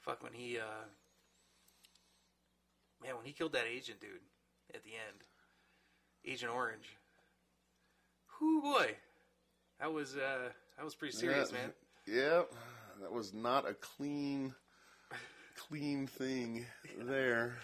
[0.00, 0.84] fuck when he uh,
[3.02, 4.20] man when he killed that agent dude
[4.74, 5.24] at the end,
[6.24, 6.96] Agent Orange.
[8.40, 8.90] Whoo boy,
[9.80, 11.58] that was uh, that was pretty serious, Yeah.
[11.58, 11.72] man.
[12.06, 12.52] Yep.
[13.02, 14.54] That was not a clean,
[15.68, 16.66] clean thing
[16.98, 17.56] there.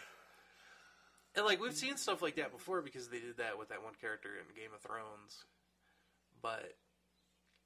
[1.37, 3.95] And like we've seen stuff like that before because they did that with that one
[4.01, 5.45] character in Game of Thrones.
[6.43, 6.73] But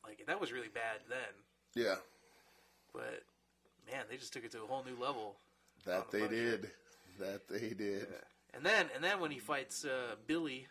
[0.04, 1.18] like that was really bad then.
[1.74, 1.96] Yeah.
[2.92, 3.22] But
[3.90, 5.36] man, they just took it to a whole new level.
[5.86, 6.70] That the they did.
[7.18, 8.06] That they did.
[8.54, 10.66] And then and then when he fights uh, Billy,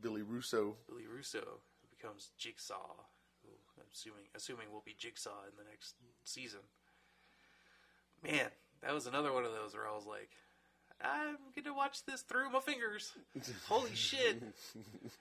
[0.00, 0.76] Billy Russo.
[0.88, 2.94] Billy Russo, who becomes Jigsaw,
[3.42, 5.94] who I'm assuming assuming will be Jigsaw in the next
[6.24, 6.60] season.
[8.22, 8.48] Man,
[8.82, 10.30] that was another one of those where I was like,
[11.02, 13.12] I'm gonna watch this through my fingers.
[13.68, 14.42] Holy shit!
[14.74, 15.12] As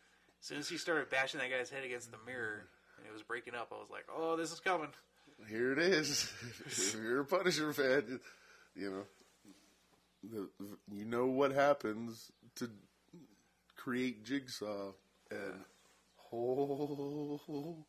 [0.42, 2.66] soon as he started bashing that guy's head against the mirror
[2.98, 4.90] and it was breaking up, I was like, "Oh, this is coming."
[5.50, 6.32] Here it is.
[6.66, 8.20] if you're a Punisher fan,
[8.76, 9.04] you know,
[10.24, 10.50] the,
[10.92, 12.70] you know what happens to
[13.76, 14.94] create Jigsaw,
[15.30, 15.66] and
[16.32, 17.86] oh,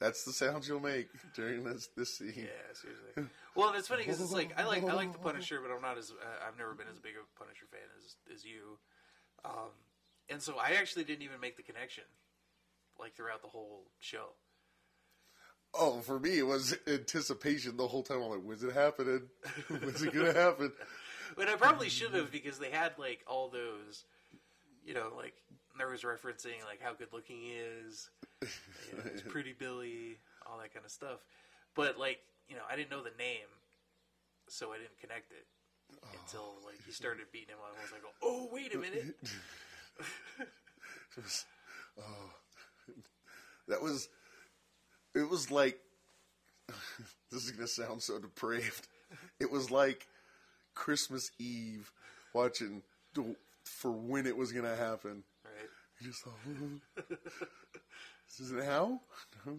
[0.00, 2.32] that's the sound you'll make during this this scene.
[2.36, 3.32] Yeah, seriously.
[3.54, 5.96] Well, it's funny because it's like I like I like the Punisher, but I'm not
[5.98, 8.78] as uh, I've never been as big of a Punisher fan as as you.
[9.44, 9.70] Um,
[10.28, 12.04] and so I actually didn't even make the connection,
[12.98, 14.30] like throughout the whole show.
[15.76, 18.22] Oh, for me, it was anticipation the whole time.
[18.22, 19.22] I'm like, when's it happening?
[19.68, 20.72] when's it gonna happen?
[21.36, 24.04] But I probably should have because they had like all those,
[24.84, 25.34] you know, like
[25.76, 28.10] there was referencing like how good looking he is,
[28.40, 31.18] you know, he's pretty Billy, all that kind of stuff.
[31.74, 33.50] But like, you know, I didn't know the name,
[34.48, 35.46] so I didn't connect it
[36.04, 36.08] oh.
[36.22, 37.58] until like he started beating him.
[37.60, 39.16] I was like, oh wait a minute.
[41.16, 41.44] Was-
[42.00, 42.30] oh,
[43.68, 44.08] that was.
[45.14, 45.78] It was like.
[47.30, 48.88] this is gonna sound so depraved.
[49.38, 50.06] It was like
[50.74, 51.90] Christmas Eve
[52.32, 52.82] watching
[53.14, 55.22] the- for when it was gonna happen.
[55.44, 55.68] Right.
[56.00, 56.34] You just thought,
[56.98, 57.16] "Oh,
[58.40, 59.00] is it now?
[59.46, 59.56] No,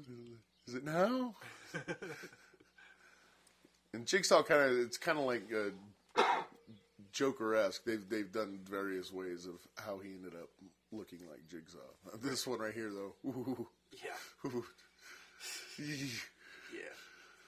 [0.67, 1.35] Is it now?
[3.93, 6.23] and Jigsaw kind of it's kind of like uh,
[7.11, 7.83] Joker esque.
[7.85, 10.49] They've they've done various ways of how he ended up
[10.91, 11.77] looking like Jigsaw.
[12.21, 14.49] This one right here, though, ooh, Yeah.
[14.49, 14.65] ooh.
[16.73, 16.91] Yeah,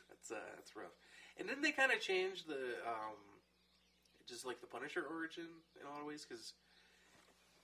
[0.10, 0.96] that's uh, that's rough.
[1.40, 3.18] And then they kind of changed the um,
[4.28, 5.48] just like the Punisher origin
[5.80, 6.26] in a lot of ways?
[6.28, 6.54] Because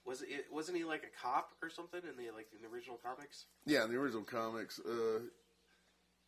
[0.05, 2.99] was it wasn't he like a cop or something in the like in the original
[3.03, 3.45] comics?
[3.65, 5.19] yeah, in the original comics, uh,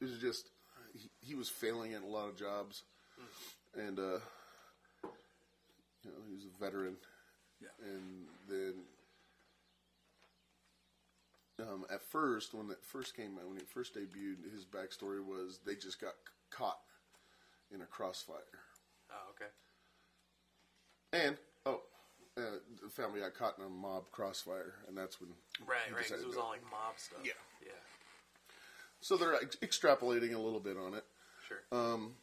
[0.02, 0.50] it was just
[0.94, 2.84] he, he was failing at a lot of jobs,
[3.76, 4.20] and uh,
[6.04, 6.96] you know he was a veteran,
[7.84, 8.74] and then
[11.60, 15.60] um, at first when it first came out when it first debuted, his backstory was
[15.66, 16.80] they just got c- caught
[17.74, 18.36] in a crossfire,
[19.12, 19.52] Oh, okay.
[21.26, 21.82] and oh.
[22.38, 25.30] Uh, the family got caught in a mob crossfire, and that's when
[25.66, 26.04] Right, right.
[26.04, 27.20] Because it was to- all like mob stuff.
[27.24, 27.32] Yeah.
[27.66, 27.72] yeah,
[29.00, 31.06] So they're ex- extrapolating a little bit on it.
[31.48, 31.62] sure.
[31.72, 32.18] Um,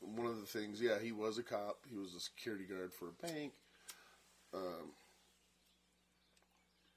[0.00, 1.78] one of the things, yeah, he was a cop.
[1.88, 3.54] He was a security guard for a bank.
[4.52, 4.92] Um,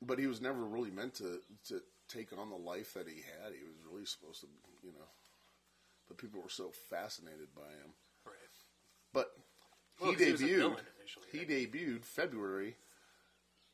[0.01, 3.53] but he was never really meant to to, take on the life that he had.
[3.53, 4.47] He was really supposed to,
[4.83, 5.07] you know,
[6.07, 7.93] but people were so fascinated by him.
[8.25, 8.35] Right.
[9.13, 9.31] But
[10.01, 10.75] Well, he he a debuted.
[11.31, 11.47] he right?
[11.49, 12.75] debuted February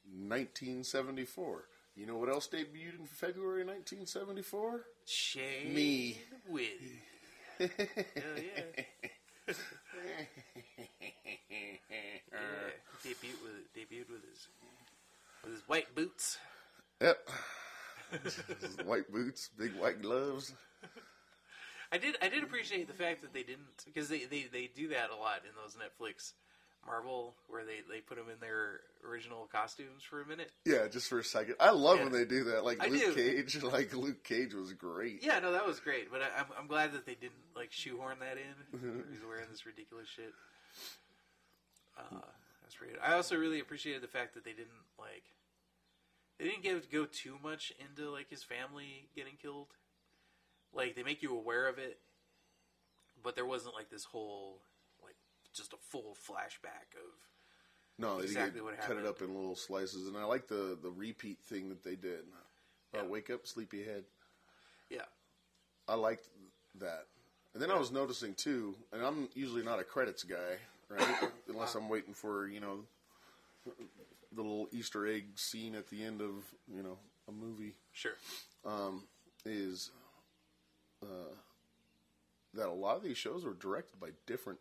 [0.05, 1.65] 1974.
[1.95, 4.85] You know what else debuted in February 1974?
[5.05, 6.17] Shane Me.
[6.47, 7.01] Whitty.
[7.57, 7.69] Hell
[8.37, 8.83] yeah.
[12.31, 12.69] yeah.
[13.03, 14.47] Debuted with debuted with his
[15.47, 16.37] with his white boots.
[17.01, 17.29] Yep.
[18.85, 20.53] white boots, big white gloves.
[21.91, 24.89] I did I did appreciate the fact that they didn't because they, they, they do
[24.89, 26.33] that a lot in those Netflix
[26.85, 30.51] Marvel where they, they put them in their original costumes for a minute.
[30.65, 31.55] Yeah, just for a second.
[31.59, 32.03] I love Yeah.
[32.05, 32.65] when they do that.
[32.65, 33.15] Like I Luke do.
[33.15, 33.61] Cage.
[33.63, 35.23] Like Luke Cage was great.
[35.23, 38.17] Yeah, no, that was great, but I, I'm I'm glad that they didn't like shoehorn
[38.19, 39.03] that in.
[39.11, 40.33] He's wearing this ridiculous shit.
[41.97, 42.03] Uh,
[42.63, 42.75] that's.
[42.77, 42.97] Good.
[43.03, 45.23] I also really appreciated the fact that they didn't like
[46.39, 49.67] they didn't give go too much into like his family getting killed.
[50.73, 51.99] Like they make you aware of it,
[53.23, 54.61] but there wasn't like this whole
[55.03, 55.15] like
[55.53, 57.13] just a full flashback of
[57.97, 61.39] No, Exactly what cut it up in little slices, and I like the the repeat
[61.39, 62.21] thing that they did.
[62.97, 64.05] Uh, wake up, sleepyhead.
[64.89, 65.01] yeah
[65.87, 66.27] I liked
[66.79, 67.05] that.
[67.53, 70.57] And then I was noticing too, and I'm usually not a credits guy,
[70.89, 71.29] right?
[71.49, 72.79] Unless I'm waiting for you know
[74.31, 77.75] the little Easter egg scene at the end of you know a movie.
[77.91, 78.13] sure
[79.45, 79.91] Is
[81.01, 81.35] uh,
[82.53, 84.59] that a lot of these shows were directed by different.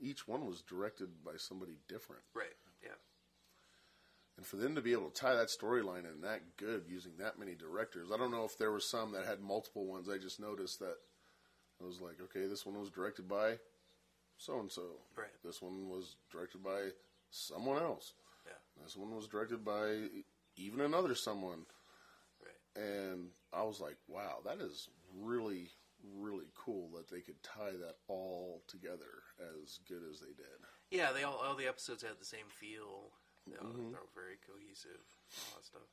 [0.00, 2.22] Each one was directed by somebody different.
[2.34, 2.90] right yeah
[4.36, 7.38] And for them to be able to tie that storyline in that good using that
[7.38, 10.08] many directors, I don't know if there were some that had multiple ones.
[10.08, 10.96] I just noticed that
[11.80, 13.58] I was like, okay, this one was directed by
[14.38, 14.82] so and so.
[15.16, 15.26] Right.
[15.44, 16.90] This one was directed by
[17.30, 18.14] someone else.
[18.84, 20.08] This one was directed by
[20.56, 21.66] even another someone.
[22.42, 25.70] right And I was like, wow, that is really,
[26.16, 30.60] really cool that they could tie that all together as good as they did.
[30.90, 33.12] Yeah, they all all the episodes had the same feel.
[33.46, 33.92] They all, Mm-hmm.
[33.92, 35.04] they were very cohesive.
[35.52, 35.88] All that stuff.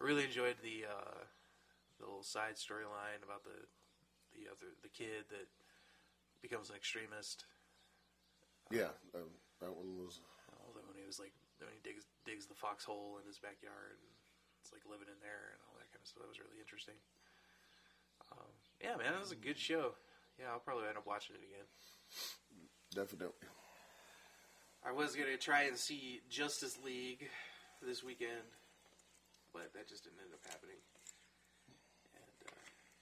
[0.00, 1.22] I really enjoyed the uh,
[1.98, 3.54] the little side storyline about the
[4.34, 5.46] the other the kid that
[6.42, 7.44] becomes an extremist.
[8.70, 10.18] Yeah, um, that one was.
[10.74, 14.12] That when he was like when he digs digs the foxhole in his backyard and
[14.64, 16.24] it's like living in there and all that kind of stuff.
[16.24, 16.96] That was really interesting.
[18.32, 19.92] Um, yeah, man, that was a good show.
[20.40, 21.68] Yeah, I'll probably end up watching it again.
[22.92, 23.48] Definitely.
[24.84, 27.28] I was gonna try and see Justice League
[27.80, 28.48] this weekend,
[29.52, 30.80] but that just didn't end up happening.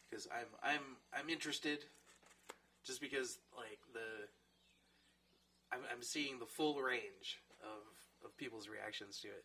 [0.08, 1.84] Because I'm I'm I'm interested,
[2.84, 4.28] just because like the
[5.72, 7.82] I'm I'm seeing the full range of
[8.24, 9.44] of people's reactions to it.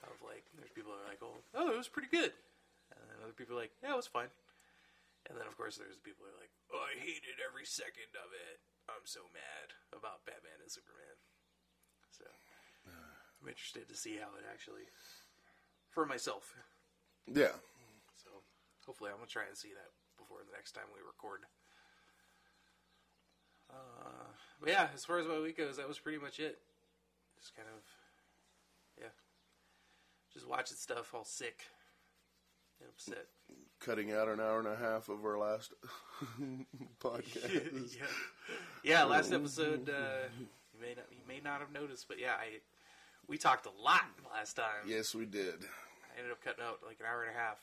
[0.00, 2.32] Of like, there's people that are like, oh, oh, it was pretty good,
[2.88, 4.32] and then other people are like, yeah, it was fine.
[5.28, 8.32] And then, of course, there's people who are like, oh, I hated every second of
[8.32, 8.64] it.
[8.88, 11.20] I'm so mad about Batman and Superman.
[12.16, 12.24] So,
[12.88, 14.88] I'm interested to see how it actually,
[15.92, 16.56] for myself.
[17.28, 17.60] Yeah.
[18.16, 18.40] So,
[18.88, 21.44] hopefully, I'm going to try and see that before the next time we record.
[23.68, 24.32] Uh,
[24.64, 26.56] but yeah, as far as my week goes, that was pretty much it.
[27.40, 27.82] Just kind of,
[28.98, 29.12] yeah.
[30.32, 31.62] Just watching stuff all sick
[32.80, 33.26] and upset.
[33.80, 35.72] Cutting out an hour and a half of our last
[37.00, 37.96] podcast.
[37.96, 38.06] yeah,
[38.84, 39.04] yeah.
[39.04, 42.60] Last episode, uh, you may not you may not have noticed, but yeah, I
[43.26, 44.86] we talked a lot last time.
[44.86, 45.54] Yes, we did.
[45.54, 47.58] I ended up cutting out like an hour and a half,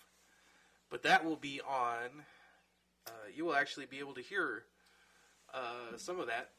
[0.90, 2.24] but that will be on.
[3.06, 4.64] Uh, you will actually be able to hear
[5.54, 6.50] uh, some of that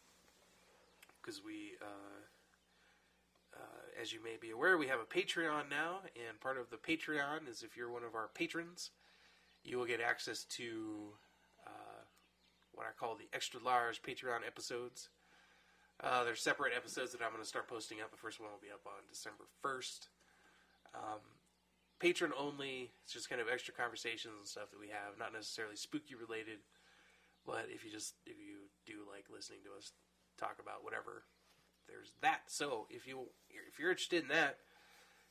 [1.20, 2.24] because we, uh, uh,
[4.00, 7.48] as you may be aware, we have a Patreon now, and part of the Patreon
[7.50, 8.90] is if you're one of our patrons,
[9.64, 11.12] you will get access to
[11.66, 12.02] uh,
[12.72, 15.08] what I call the extra large Patreon episodes.
[16.02, 18.12] Uh, they're separate episodes that I'm going to start posting up.
[18.12, 20.06] The first one will be up on December 1st.
[20.94, 21.20] Um,
[21.98, 22.92] patron only.
[23.02, 26.62] It's just kind of extra conversations and stuff that we have, not necessarily spooky related.
[27.44, 29.92] But if you just if you do like listening to us
[30.38, 31.24] talk about whatever,
[31.88, 32.42] there's that.
[32.46, 34.58] So if you if you're interested in that,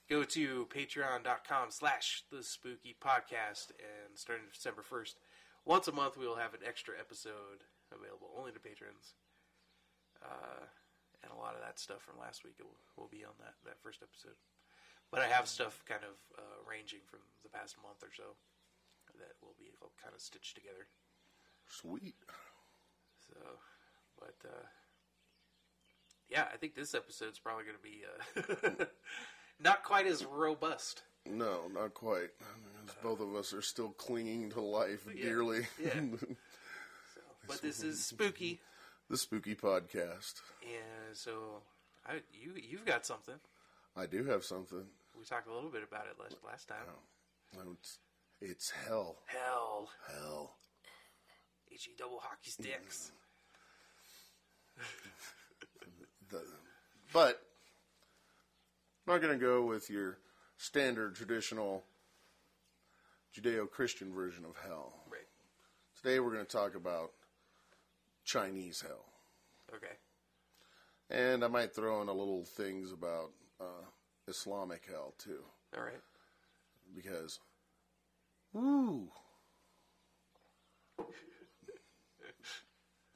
[0.09, 5.15] go to patreon.com slash the spooky podcast and starting December 1st,
[5.65, 9.15] once a month we will have an extra episode available only to patrons.
[10.23, 10.65] Uh,
[11.21, 13.81] and a lot of that stuff from last week will, will be on that, that
[13.83, 14.37] first episode.
[15.11, 18.35] But I have stuff kind of uh, ranging from the past month or so
[19.19, 20.87] that will be kind of stitched together.
[21.67, 22.15] Sweet.
[23.27, 23.39] So,
[24.19, 24.67] but uh,
[26.29, 28.85] yeah, I think this episode's probably going to be uh,
[29.63, 32.29] not quite as robust No, not quite.
[32.85, 35.23] 'Cause both of us are still clinging to life Yeah.
[35.23, 35.67] dearly.
[35.81, 35.99] Yeah.
[37.13, 38.59] So, but this is spooky,
[39.09, 40.41] the Spooky Podcast.
[40.63, 41.61] and so
[42.05, 43.35] I, you you've got something.
[43.95, 44.85] I do have something.
[45.17, 46.77] We talked a little bit about it last last time.
[47.57, 47.99] Oh, It's,
[48.41, 49.17] it's hell.
[49.25, 50.55] Hell, Hell.
[51.69, 53.11] he double hockey sticks.
[56.29, 56.41] The,
[57.13, 57.41] but
[59.07, 60.17] I'm not going to go with your
[60.57, 61.83] standard traditional
[63.35, 64.93] Judeo-Christian version of hell.
[65.09, 65.21] Right.
[66.01, 67.11] Today we're going to talk about
[68.25, 69.05] Chinese hell.
[69.73, 69.93] Okay.
[71.09, 73.85] And I might throw in a little things about uh,
[74.27, 75.39] Islamic hell too,
[75.77, 76.01] All right.
[76.93, 77.39] because,
[78.51, 79.07] woo,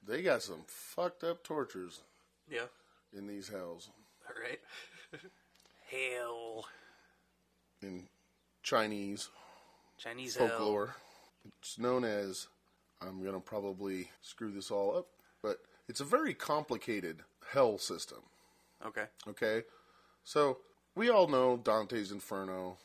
[0.07, 2.01] they got some fucked up tortures
[2.49, 2.67] Yeah.
[3.17, 3.89] In these hells.
[4.27, 4.59] All right.
[5.89, 6.65] Hell.
[7.81, 8.07] In
[8.63, 9.29] Chinese
[9.97, 10.47] Chinese hell.
[10.47, 10.95] folklore,
[11.59, 12.47] it's known as,
[13.01, 15.07] I'm going to probably screw this all up,
[15.43, 15.59] but
[15.89, 17.17] it's a very complicated
[17.51, 18.19] hell system.
[18.85, 19.05] Okay.
[19.27, 19.63] Okay?
[20.23, 20.59] So,
[20.95, 22.77] we all know Dante's Inferno,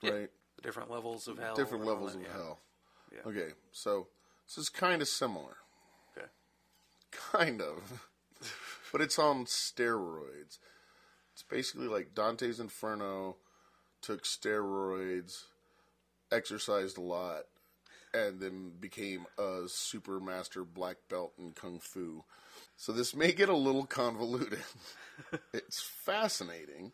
[0.00, 0.10] Yeah.
[0.10, 0.30] right?
[0.62, 1.54] Different levels of hell.
[1.54, 2.32] different levels that, of yeah.
[2.32, 2.58] hell.
[3.12, 3.20] Yeah.
[3.26, 4.08] Okay, so
[4.46, 5.56] this is kind of similar,
[6.16, 6.26] Okay.
[7.10, 8.08] kind of,
[8.94, 10.60] but it's on steroids.
[11.32, 13.34] It's basically like Dante's Inferno
[14.00, 15.46] took steroids,
[16.30, 17.42] exercised a lot,
[18.14, 22.22] and then became a super master black belt in kung fu.
[22.76, 24.62] So this may get a little convoluted.
[25.52, 26.92] it's fascinating,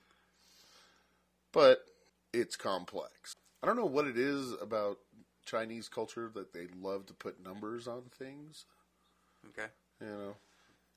[1.52, 1.84] but
[2.32, 3.34] it's complex.
[3.62, 5.00] I don't know what it is about
[5.44, 8.64] Chinese culture that they love to put numbers on things.
[9.50, 9.68] Okay.
[10.00, 10.36] You know,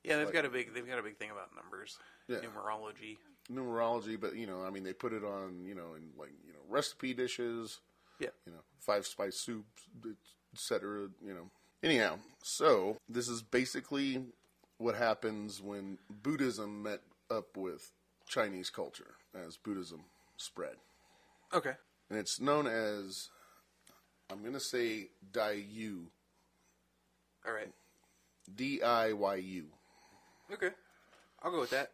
[0.04, 1.97] Yeah, they've Like- got a big they've got a big thing about numbers.
[2.28, 2.39] Yeah.
[2.39, 3.18] Numerology.
[3.49, 6.54] numerology, but you know, I mean, they put it on, you know, in like you
[6.54, 7.80] know recipe dishes,
[8.20, 8.30] Yeah.
[8.45, 9.84] you know, five spice soups,
[10.54, 11.10] etc.
[11.22, 11.51] You know.
[11.82, 14.26] Anyhow, so this is basically
[14.78, 17.91] what happens when Buddhism met up with
[18.26, 20.06] Chinese culture as Buddhism
[20.38, 20.78] spread,
[21.51, 21.76] Okay.
[22.10, 23.30] and it's known as
[24.30, 26.08] I'm going to say Daiyu,
[27.45, 27.74] All right.
[28.56, 29.72] D I Y U.
[30.54, 30.70] Okay.
[31.41, 31.91] I'll go with that.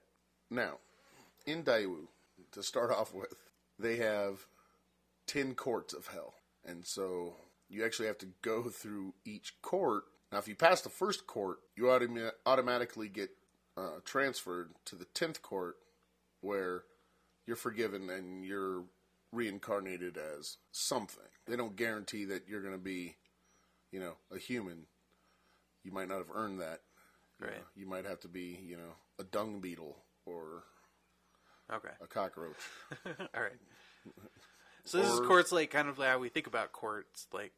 [0.49, 0.77] Now,
[1.45, 2.07] in Diyu,
[2.51, 3.33] to start off with,
[3.77, 4.45] they have
[5.27, 6.35] 10 courts of hell.
[6.65, 7.35] And so
[7.69, 10.03] you actually have to go through each court.
[10.31, 13.29] Now, if you pass the first court, you automa- automatically get
[13.77, 15.77] uh, transferred to the 10th court
[16.41, 16.83] where
[17.47, 18.83] you're forgiven and you're
[19.31, 21.23] reincarnated as something.
[21.47, 23.15] They don't guarantee that you're going to be,
[23.91, 24.85] you know, a human.
[25.83, 26.81] You might not have earned that.
[27.41, 27.57] You Right.
[27.57, 30.63] know, you might have to be, you know, a dung beetle or
[31.71, 31.89] Okay.
[32.01, 32.55] a cockroach.
[33.05, 33.51] All right.
[34.85, 37.53] So this is courts like kind of how we think about courts, like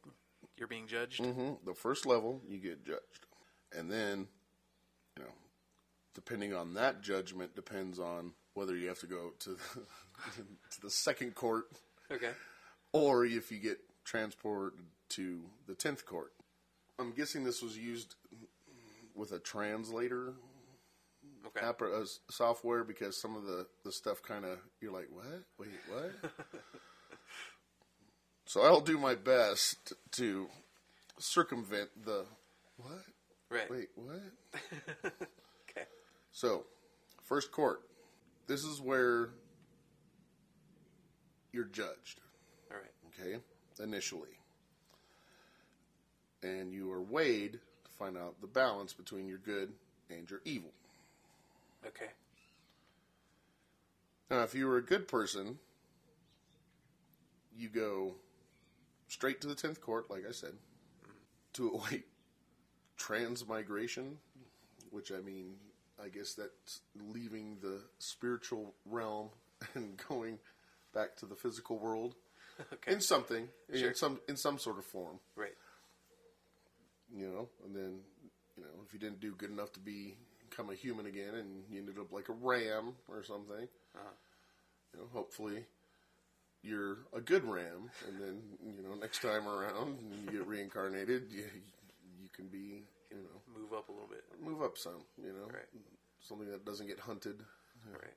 [0.56, 1.24] you're being judged.
[1.24, 3.26] hmm The first level, you get judged.
[3.76, 4.28] And then,
[5.16, 5.30] you know,
[6.14, 9.56] depending on that judgment, depends on whether you have to go to the,
[10.72, 11.64] to the second court
[12.10, 12.32] Okay.
[12.92, 14.78] or if you get transported
[15.10, 16.32] to the 10th court.
[16.98, 18.14] I'm guessing this was used
[19.14, 20.34] with a translator
[21.46, 21.66] Okay.
[21.66, 25.80] app uh, software because some of the, the stuff kind of you're like what wait
[25.86, 26.12] what
[28.46, 30.48] so i'll do my best to
[31.18, 32.24] circumvent the
[32.76, 33.02] what
[33.50, 33.70] Right.
[33.70, 34.20] wait what
[35.70, 35.86] Okay.
[36.32, 36.64] so
[37.24, 37.80] first court
[38.48, 39.30] this is where
[41.52, 42.20] you're judged
[42.70, 43.22] All right.
[43.30, 43.42] okay
[43.82, 44.38] initially
[46.42, 47.60] and you are weighed
[48.02, 49.72] find out the balance between your good
[50.10, 50.70] and your evil
[51.86, 52.10] Okay.
[54.30, 55.58] Now, if you were a good person,
[57.56, 58.14] you go
[59.08, 60.52] straight to the 10th court, like I said,
[61.54, 62.04] to await
[62.96, 64.18] transmigration,
[64.90, 65.56] which I mean,
[66.02, 66.82] I guess that's
[67.12, 69.30] leaving the spiritual realm
[69.74, 70.38] and going
[70.94, 72.14] back to the physical world
[72.74, 72.92] Okay.
[72.92, 73.88] in something, Sure.
[73.88, 75.54] in some in some sort of form, Right.
[77.16, 77.48] You know.
[77.64, 78.00] And then,
[78.56, 80.16] you know, if you didn't do good enough to be
[80.48, 84.10] become a human again, and you ended up like a ram or something, Uh-huh.
[84.94, 85.66] you know, hopefully
[86.62, 91.44] you're a good ram, and then you know next time around you get reincarnated, you
[92.20, 94.24] you can be you know Move up a little bit.
[94.42, 95.68] move up some, you know, Right.
[96.20, 97.42] something that doesn't get hunted.
[97.90, 98.16] Right.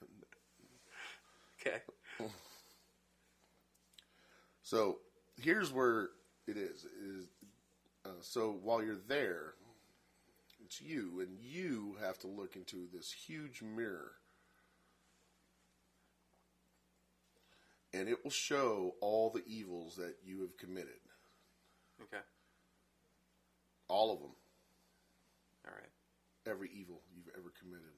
[1.60, 1.82] okay.
[4.62, 4.98] So
[5.36, 6.10] here's where
[6.46, 7.26] it is is
[8.10, 9.54] uh, so while you're there,
[10.64, 14.12] it's you, and you have to look into this huge mirror.
[17.92, 21.00] and it will show all the evils that you have committed,
[22.00, 22.20] Okay.
[23.88, 24.30] all of them,
[25.66, 25.90] All right.
[26.46, 27.90] every evil you've ever committed.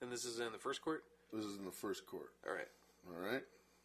[0.00, 1.04] And this is in the first court.
[1.30, 2.32] This is in the first court.
[2.46, 2.68] All right.
[3.06, 3.42] All right.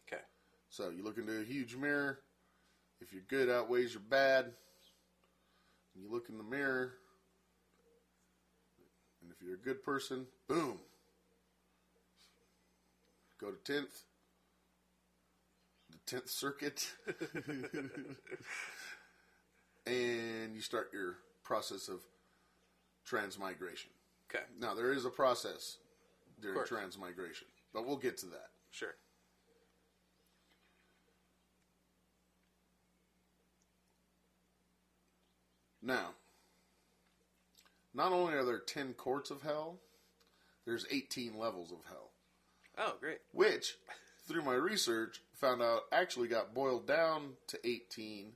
[0.08, 0.22] Okay.
[0.70, 2.20] So you look into a huge mirror.
[3.02, 4.54] If your good outweighs your bad,
[5.96, 6.92] and you look in the mirror,
[9.22, 10.78] and if you're a good person, boom.
[13.40, 14.02] Go to tenth,
[15.90, 16.90] the tenth circuit,
[19.86, 22.00] and you start your process of
[23.04, 23.90] transmigration.
[24.30, 24.44] Okay.
[24.58, 25.76] Now there is a process
[26.40, 26.68] during course.
[26.68, 28.50] transmigration, but we'll get to that.
[28.70, 28.94] Sure.
[35.86, 36.08] Now,
[37.94, 39.76] not only are there 10 courts of hell,
[40.64, 42.10] there's 18 levels of hell,
[42.76, 43.18] Oh, great.
[43.32, 43.76] which,
[44.26, 48.32] through my research, found out actually got boiled down to 18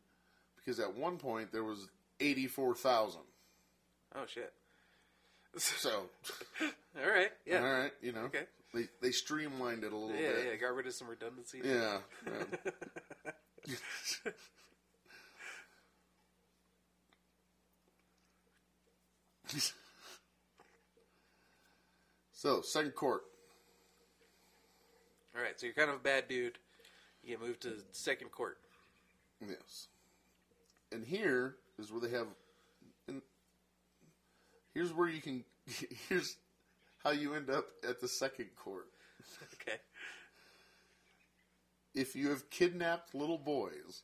[0.56, 1.88] because at one point there was
[2.20, 3.20] 84,000.
[4.14, 4.52] Oh shit.
[5.56, 6.04] So,
[6.62, 7.30] All right.
[7.44, 7.58] Yeah.
[7.64, 8.44] all right, you know, Okay.
[8.72, 10.20] they, they streamlined it a little bit.
[10.44, 10.56] Yeah, yeah.
[10.56, 11.60] Got rid of some redundancy.
[11.64, 11.98] Yeah.
[12.26, 13.74] yeah.
[22.32, 23.22] so, second court.
[25.36, 25.58] All right.
[25.58, 26.58] So you're kind of a bad dude.
[27.22, 28.58] You get moved to second court.
[29.40, 29.88] Yes.
[30.92, 32.26] And here is where they have.
[33.08, 33.22] And
[34.74, 35.44] here's where you can.
[36.08, 36.36] Here's
[37.04, 38.88] how you end up at the second court.
[39.54, 39.78] Okay.
[41.94, 44.02] If you have kidnapped little boys,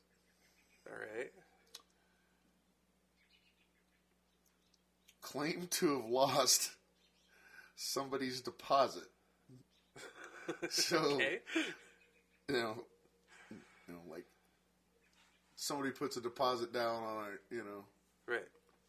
[0.86, 1.32] All right.
[5.26, 6.70] Claim to have lost
[7.74, 9.08] somebody's deposit.
[10.70, 11.40] So, Okay.
[12.48, 12.84] you know,
[13.50, 13.58] you
[13.94, 14.24] know, like
[15.56, 17.84] somebody puts a deposit down on a, you know,
[18.28, 18.46] Right.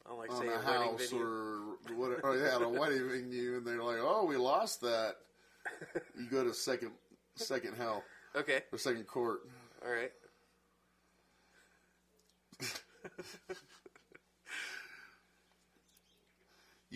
[0.08, 2.22] I like on say a a house or whatever.
[2.24, 5.16] Oh, yeah, on a wedding venue, and they're like, "Oh, we lost that."
[6.16, 6.92] You go to second,
[7.36, 8.04] second hell
[8.36, 8.62] Okay.
[8.72, 9.40] or second court.
[9.84, 10.12] All right.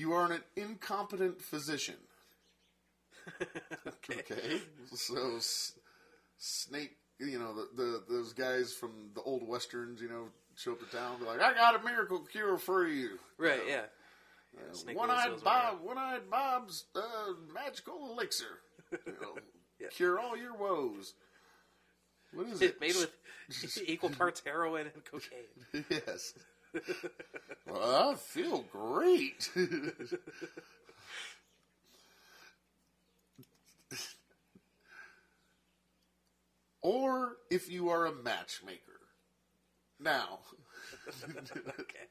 [0.02, 1.96] You are an incompetent physician.
[4.10, 4.60] Okay,
[4.96, 5.74] so s-
[6.38, 10.80] Snake, you know, the, the those guys from the old westerns, you know, show up
[10.80, 13.62] to town, be like, "I got a miracle cure for you." Right.
[13.68, 13.82] Yeah.
[14.56, 18.60] Yeah, Snake one-eyed Bob, one eyed Bob's uh, magical elixir,
[18.92, 19.36] you know,
[19.80, 19.88] Yeah.
[19.92, 21.14] cure all your woes.
[22.34, 22.72] What is right.
[22.72, 22.82] it?
[22.82, 23.12] Made with
[23.88, 25.86] equal parts heroin and cocaine.
[25.90, 26.34] yes.
[27.68, 29.50] Well, I feel great.
[36.82, 38.80] or if you are a matchmaker.
[40.00, 40.40] Now,
[41.80, 42.08] Okay.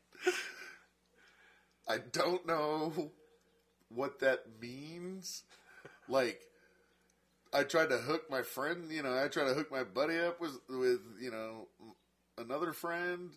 [1.89, 3.11] I don't know
[3.89, 5.43] what that means.
[6.09, 6.41] Like,
[7.53, 10.41] I tried to hook my friend, you know, I tried to hook my buddy up
[10.41, 11.69] with, with you know,
[12.39, 13.31] another friend,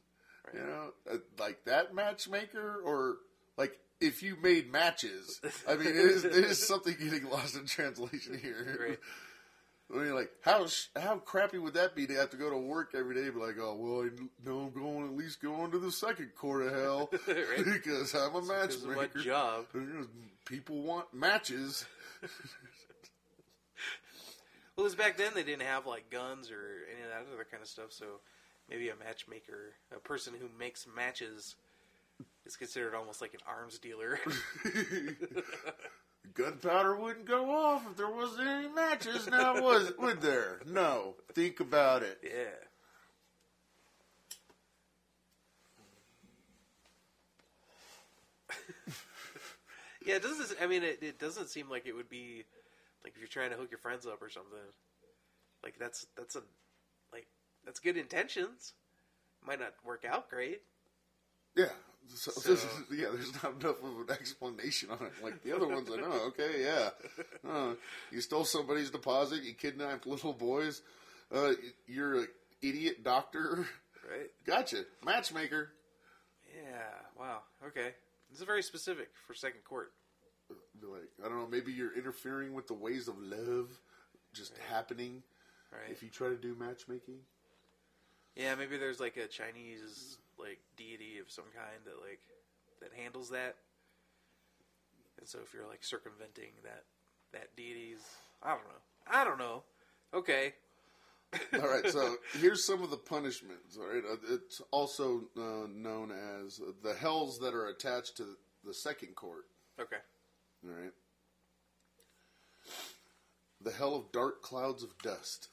[0.53, 3.17] you know, uh, like that matchmaker, or
[3.57, 5.39] like if you made matches.
[5.67, 8.77] I mean, it is, it is something getting lost in translation here.
[8.89, 8.99] Right.
[9.93, 12.57] I mean, like, how sh- how crappy would that be to have to go to
[12.57, 13.25] work every day?
[13.25, 14.09] and Be like, oh, well, I
[14.49, 17.63] know I'm going at least going to the second court of hell Right.
[17.65, 18.95] because I'm a matchmaker.
[18.95, 19.65] what job?
[20.45, 21.85] People want matches.
[24.75, 27.61] Well, because back then they didn't have like guns or any of that other kind
[27.61, 27.91] of stuff.
[27.91, 28.05] So
[28.69, 31.55] maybe a matchmaker, a person who makes matches,
[32.45, 34.19] is considered almost like an arms dealer.
[36.33, 39.27] Gunpowder wouldn't go off if there wasn't any matches.
[39.27, 40.61] Now, was would there?
[40.65, 41.15] No.
[41.33, 42.19] Think about it.
[42.23, 42.55] yeah.
[50.05, 50.61] yeah, it doesn't.
[50.61, 52.45] I mean, it, it doesn't seem like it would be
[53.03, 54.57] like if you're trying to hook your friends up or something.
[55.63, 56.41] Like that's that's a
[57.65, 58.73] that's good intentions.
[59.45, 60.61] Might not work out great.
[61.55, 61.69] Yeah.
[62.15, 65.13] So, So- this is- yeah, there's not enough of an explanation on it.
[65.23, 66.11] Like the other ones, I know.
[66.27, 66.89] Okay, yeah.
[67.49, 67.75] Uh,
[68.11, 69.43] you stole somebody's deposit.
[69.43, 70.81] You kidnapped little boys.
[71.31, 71.53] Uh,
[71.87, 72.27] you're an
[72.61, 73.67] idiot doctor.
[74.09, 74.29] Right?
[74.45, 74.83] Gotcha.
[75.05, 75.71] Matchmaker.
[76.53, 76.91] Yeah.
[77.17, 77.43] Wow.
[77.67, 77.93] Okay.
[78.29, 79.93] This is very specific for second court.
[80.81, 81.47] Like, I don't know.
[81.47, 83.69] Maybe you're interfering with the ways of love
[84.33, 85.23] just happening
[85.71, 85.89] Right.
[85.89, 87.19] if you try to do matchmaking.
[88.35, 92.19] Yeah, maybe there's like a Chinese like deity of some kind that like
[92.81, 93.55] that handles that.
[95.19, 96.83] And so if you're like circumventing that
[97.31, 98.03] that deity's
[98.41, 98.81] I don't know.
[99.07, 99.63] I don't know.
[100.13, 100.53] Okay.
[101.53, 103.75] All right, so here's some of the punishments.
[103.77, 108.73] All right, Uh, it's also uh, known as the hells that are attached to the
[108.73, 109.45] second court.
[109.79, 109.97] Okay.
[110.63, 110.91] All right,
[113.59, 115.47] the hell of dark clouds of dust,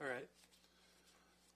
[0.00, 0.28] All right.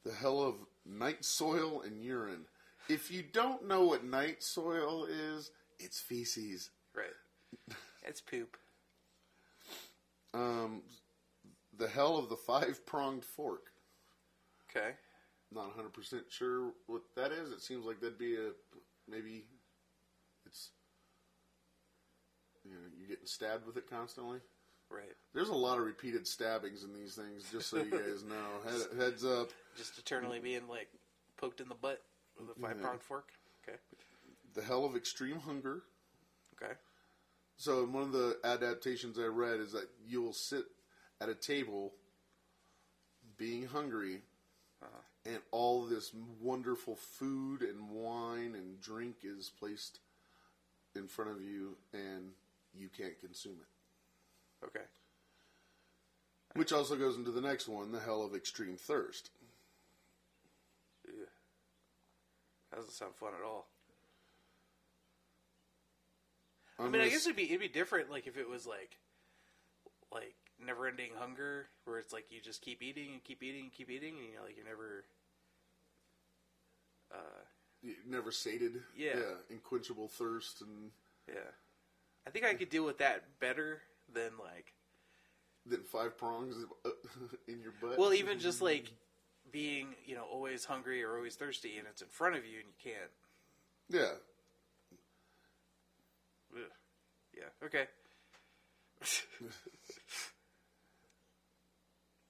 [0.05, 0.55] The hell of
[0.87, 2.45] night soil and urine.
[2.89, 6.71] If you don't know what night soil is, it's feces.
[6.95, 7.77] Right.
[8.07, 8.59] It's poop.
[10.35, 10.83] Um,
[11.75, 13.71] the hell of the five pronged fork.
[14.69, 14.91] Okay.
[15.51, 17.51] Not 100% sure what that is.
[17.51, 18.51] It seems like that'd be a
[19.09, 19.45] maybe
[20.45, 20.71] it's
[22.65, 24.39] you know, you're getting stabbed with it constantly.
[24.95, 25.15] Right.
[25.35, 28.71] There's a lot of repeated stabbings in these things, just so you guys know.
[28.71, 29.51] Head, heads up.
[29.77, 30.89] Just eternally being like
[31.37, 32.03] poked in the butt
[32.39, 33.31] with a five pronged fork.
[33.67, 33.79] Okay.
[34.55, 35.83] The hell of extreme hunger.
[36.63, 36.75] Okay.
[37.57, 40.65] So, one of the adaptations I read is that you will sit
[41.21, 41.93] at a table
[43.37, 44.23] being hungry,
[44.83, 45.33] uh-huh.
[45.33, 50.01] and all this wonderful food and wine and drink is placed
[50.95, 52.31] in front of you, and
[52.77, 53.74] you can't consume it.
[54.67, 54.85] Okay.
[56.55, 59.31] Which also goes into the next one the hell of extreme thirst.
[61.07, 61.27] Ew.
[62.71, 63.67] That doesn't sound fun at all.
[66.79, 68.99] I mean, I guess it'd be it'd be different, like if it was like,
[70.13, 70.35] like
[70.65, 73.91] never ending hunger, where it's like you just keep eating and keep eating and keep
[73.91, 75.05] eating, and you know, like you're never.
[77.13, 77.45] Uh,
[77.83, 78.83] You never sated.
[78.97, 79.21] Yeah.
[79.51, 80.91] Unquenchable thirst and
[81.29, 81.53] yeah,
[82.27, 83.83] I think I could deal with that better
[84.15, 84.73] than like,
[85.67, 86.91] then five prongs uh,
[87.49, 87.99] in your butt.
[87.99, 88.93] well, even just like
[89.51, 92.69] being, you know, always hungry or always thirsty, and it's in front of you and
[92.69, 93.11] you can't.
[93.91, 94.19] Yeah.
[96.55, 96.71] Ugh.
[97.37, 97.67] Yeah.
[97.67, 97.87] Okay.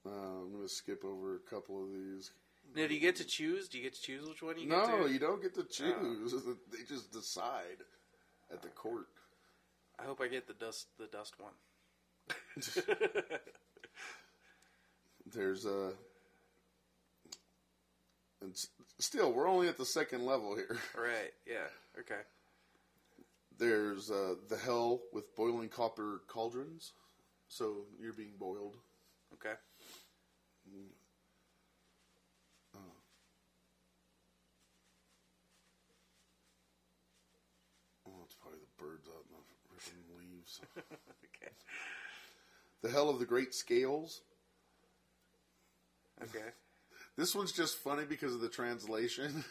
[0.07, 2.31] Uh, I'm going to skip over a couple of these.
[2.75, 3.67] now, do you get to choose?
[3.67, 6.31] Do you get to choose which one you get No, you don't get to choose.
[6.71, 7.81] They just decide
[8.51, 9.07] at the court.
[9.99, 11.53] I hope I get the dust the dust one.
[15.33, 15.91] There's a.
[18.41, 18.55] And
[18.99, 20.77] still, we're only at the second level here.
[20.97, 21.31] right.
[21.47, 21.67] Yeah.
[21.99, 22.21] Okay.
[23.57, 26.93] There's uh, the hell with boiling copper cauldrons.
[27.47, 28.75] So you're being boiled.
[29.33, 29.53] Okay.
[38.07, 40.61] Oh, it's probably the birds out in the leaves.
[41.35, 41.51] Okay.
[42.85, 44.21] The hell of the great scales.
[46.21, 46.49] Okay.
[47.17, 49.43] This one's just funny because of the translation.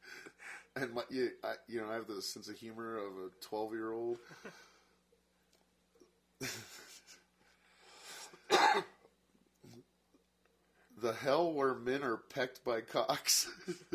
[0.76, 4.16] and my, you, I, you know, I have the sense of humor of a twelve-year-old.
[11.02, 13.50] the hell where men are pecked by cocks.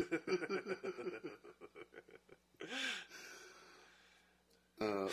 [4.80, 5.08] uh,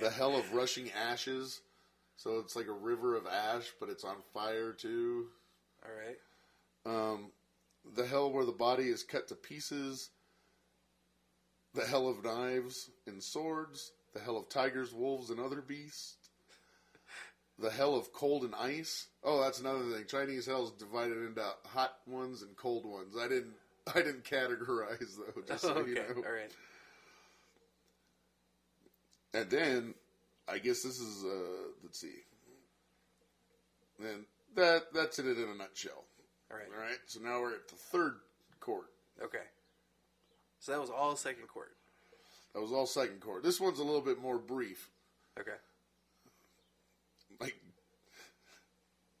[0.00, 1.60] the hell of rushing ashes.
[2.16, 5.26] So it's like a river of ash, but it's on fire too.
[5.84, 6.18] All right.
[6.86, 7.30] Um,
[7.94, 10.10] the hell where the body is cut to pieces.
[11.74, 13.92] The hell of knives and swords.
[14.12, 16.16] The hell of tigers, wolves, and other beasts.
[17.58, 19.06] The hell of cold and ice.
[19.22, 20.04] Oh, that's another thing.
[20.08, 23.14] Chinese hell is divided into hot ones and cold ones.
[23.18, 23.54] I didn't.
[23.94, 25.42] I didn't categorize though.
[25.46, 25.88] Just so okay.
[25.88, 26.02] you know.
[26.16, 26.52] All right.
[29.32, 29.94] And then,
[30.48, 32.24] I guess this is uh, let's see.
[34.00, 34.24] And
[34.56, 36.04] that that's it in a nutshell.
[36.50, 36.66] All right.
[36.74, 36.98] All right.
[37.06, 38.16] So now we're at the third
[38.58, 38.86] court.
[39.22, 39.44] Okay.
[40.58, 41.72] So that was all second court.
[42.54, 43.42] That was all second court.
[43.42, 44.90] This one's a little bit more brief.
[45.38, 45.56] Okay.
[47.40, 47.56] Like,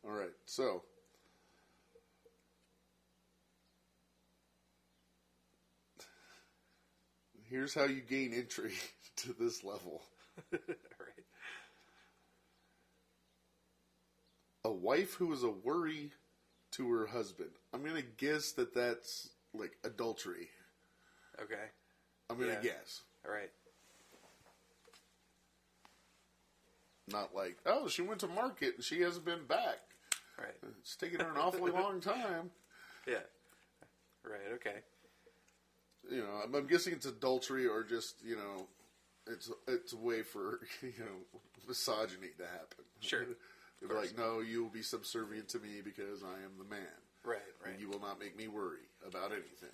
[0.04, 0.32] all right.
[0.46, 0.82] So,
[7.48, 8.72] here's how you gain entry
[9.16, 10.02] to this level.
[10.52, 11.24] right.
[14.64, 16.12] A wife who is a worry
[16.72, 17.50] to her husband.
[17.72, 20.48] I'm gonna guess that that's like adultery.
[21.40, 21.64] Okay.
[22.28, 22.60] I'm gonna Yeah.
[22.62, 23.02] guess.
[23.26, 23.50] All right.
[27.08, 29.78] Not like, oh, she went to market and she hasn't been back.
[30.38, 30.54] All right.
[30.80, 32.50] It's taken her an awfully long time.
[33.06, 33.22] Yeah.
[34.24, 34.52] Right.
[34.54, 34.76] Okay.
[36.10, 38.66] you know, I'm, I'm guessing it's adultery or just you know,
[39.32, 42.84] it's it's a way for you know misogyny to happen.
[43.00, 43.24] Sure.
[43.82, 46.82] They're like, no, you will be subservient to me because I am the man.
[47.24, 47.38] Right.
[47.64, 47.72] Right.
[47.72, 49.70] And you will not make me worry about anything.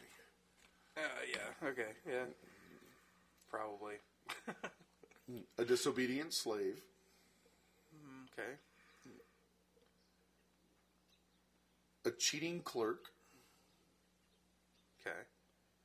[0.97, 1.69] Uh, yeah.
[1.69, 1.89] Okay.
[2.09, 2.25] Yeah.
[3.51, 3.95] Probably.
[5.59, 6.83] A disobedient slave,
[8.39, 8.51] Okay.
[12.05, 13.07] A cheating clerk.
[15.01, 15.17] Okay.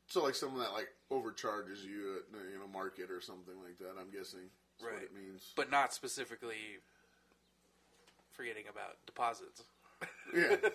[0.07, 3.99] So like someone that like overcharges you at you know market or something like that.
[3.99, 4.49] I'm guessing
[4.80, 5.51] that's what it means.
[5.55, 6.80] But not specifically
[8.32, 9.64] forgetting about deposits.
[10.36, 10.55] Yeah.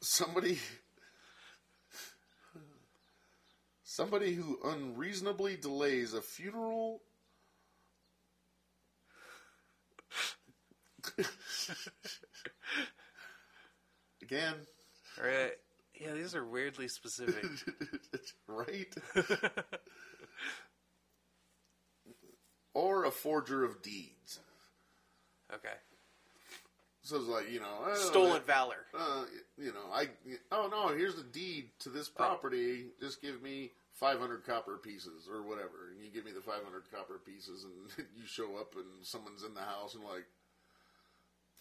[0.00, 0.58] somebody
[3.84, 7.00] somebody who unreasonably delays a funeral
[14.22, 14.54] again
[15.20, 15.52] All right.
[16.02, 17.44] Yeah, these are weirdly specific.
[18.48, 18.92] right
[22.74, 24.40] or a forger of deeds
[25.52, 25.68] okay.
[27.02, 28.86] so it's like you know oh, Stolen that- valor.
[28.98, 29.24] uh,
[29.58, 30.08] you know, I
[30.50, 32.86] oh no, here's the deed to this property.
[33.00, 37.20] Just give me 500 copper pieces or whatever, and you give me the 500 copper
[37.24, 40.24] pieces, and you show up and someone's in the house and like,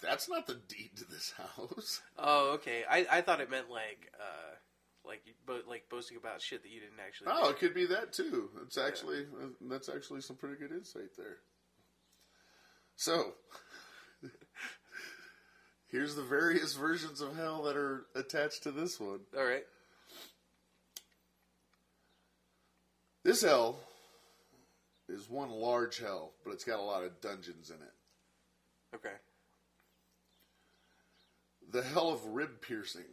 [0.02, 2.02] that's not the deed to this house.
[2.18, 2.84] Oh, okay.
[2.90, 4.56] I, I thought it meant like uh
[5.06, 7.28] like you bo- like boasting about shit that you didn't actually.
[7.32, 7.50] Oh, do.
[7.50, 8.50] it could be that too.
[8.64, 9.26] It's actually
[9.62, 11.38] that's actually some pretty good insight there.
[12.96, 13.34] So.
[15.92, 19.20] Here's the various versions of hell that are attached to this one.
[19.38, 19.66] All right.
[23.24, 23.78] This hell
[25.10, 28.96] is one large hell, but it's got a lot of dungeons in it.
[28.96, 29.16] Okay.
[31.72, 33.06] The hell of rib piercing.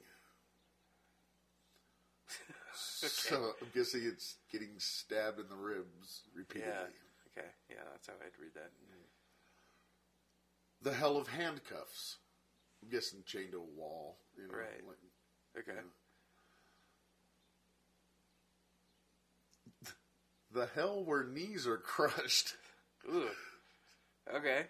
[2.75, 6.73] So I'm guessing it's getting stabbed in the ribs repeatedly.
[6.73, 7.39] Yeah.
[7.41, 7.49] Okay.
[7.71, 8.71] Yeah, that's how I'd read that.
[8.89, 9.03] Hmm.
[10.83, 12.19] The hell of handcuffs.
[12.83, 14.19] I'm guessing chained to a wall.
[14.37, 14.85] You know, Right.
[14.87, 14.99] like-
[15.59, 15.81] Okay.
[20.53, 22.57] the hell where knees are crushed.
[23.09, 23.31] Ooh.
[24.35, 24.67] Okay.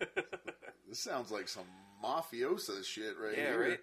[0.90, 1.64] This sounds like some
[2.04, 3.60] mafiosa shit right Yeah, here.
[3.60, 3.80] right.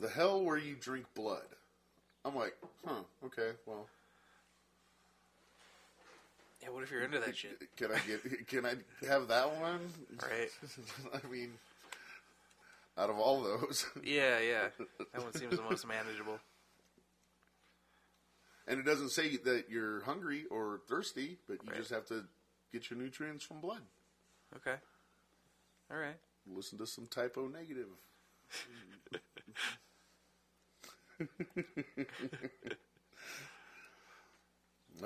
[0.00, 1.44] The hell where you drink blood.
[2.24, 3.86] I'm like, huh, okay, well,
[6.62, 6.70] Yeah.
[6.70, 7.62] What if you're into that shit?
[7.76, 8.74] can I get, can I
[9.06, 9.80] have that one?
[10.22, 10.48] Right.
[11.24, 11.52] I mean,
[12.98, 14.40] out of all those, Yeah.
[14.40, 14.68] Yeah.
[15.12, 16.40] That one seems the most manageable.
[18.66, 21.78] and it doesn't say that you're hungry or thirsty, but you Right.
[21.78, 22.24] just have to
[22.74, 23.82] get your nutrients from blood.
[24.56, 24.74] Okay.
[25.90, 26.16] All right.
[26.46, 27.86] Listen to some typo negative.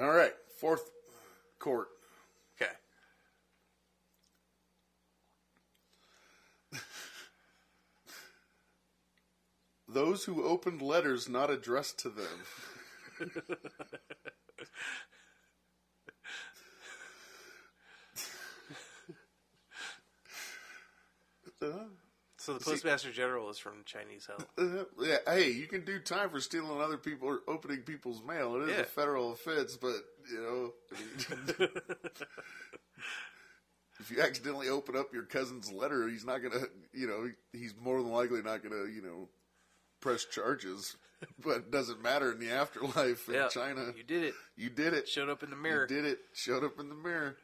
[0.00, 0.90] All right, fourth
[1.58, 1.88] court.
[2.60, 2.72] Okay.
[9.88, 12.40] Those who opened letters not addressed to them.
[21.60, 21.88] Uh,
[22.48, 24.38] So the See- postmaster general is from Chinese hell.
[24.58, 28.56] uh, yeah, hey, you can do time for stealing other people or opening people's mail.
[28.56, 28.80] It is Yeah.
[28.80, 29.96] a federal offense, but
[30.30, 30.72] you know,
[34.00, 38.00] if you accidentally open up your cousin's letter, he's not gonna, you know, he's more
[38.02, 39.28] than likely not gonna, you know,
[40.00, 40.96] press charges.
[41.44, 43.48] But it doesn't matter in the afterlife in yeah.
[43.48, 43.92] China.
[43.96, 44.34] You did it.
[44.56, 45.08] You did it.
[45.08, 45.86] Showed up in the You mirror.
[45.86, 46.20] did it.
[46.32, 47.36] Showed up in the mirror.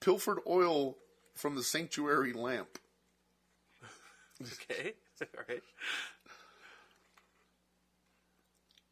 [0.00, 0.96] Pilfered oil
[1.34, 2.78] from the sanctuary lamp.
[4.40, 4.94] Okay.
[5.22, 5.62] All right.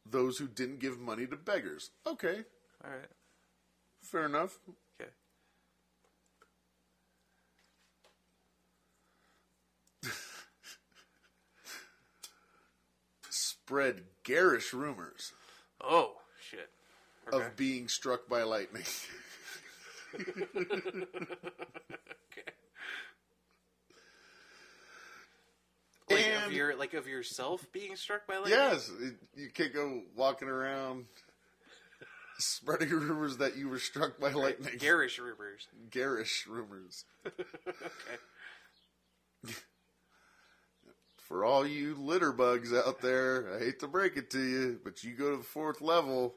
[0.05, 1.91] Those who didn't give money to beggars.
[2.05, 2.43] Okay,
[2.83, 3.09] All right.
[4.01, 4.57] fair enough.
[4.99, 5.09] Okay.
[13.29, 15.33] Spread garish rumors
[15.81, 16.17] Oh
[16.49, 16.69] shit.
[17.31, 17.45] Okay.
[17.45, 18.83] of being struck by lightning.
[20.15, 20.25] okay.
[26.09, 28.53] Like of your like of yourself being struck by lightning.
[28.53, 28.91] yes,
[29.35, 31.05] you can't go walking around
[32.39, 34.75] spreading rumors that you were struck by lightning.
[34.79, 35.67] Garish rumors.
[35.91, 37.05] garish rumors.
[37.25, 37.43] Okay.
[41.17, 45.03] For all you litter bugs out there, I hate to break it to you, but
[45.03, 46.33] you go to the fourth level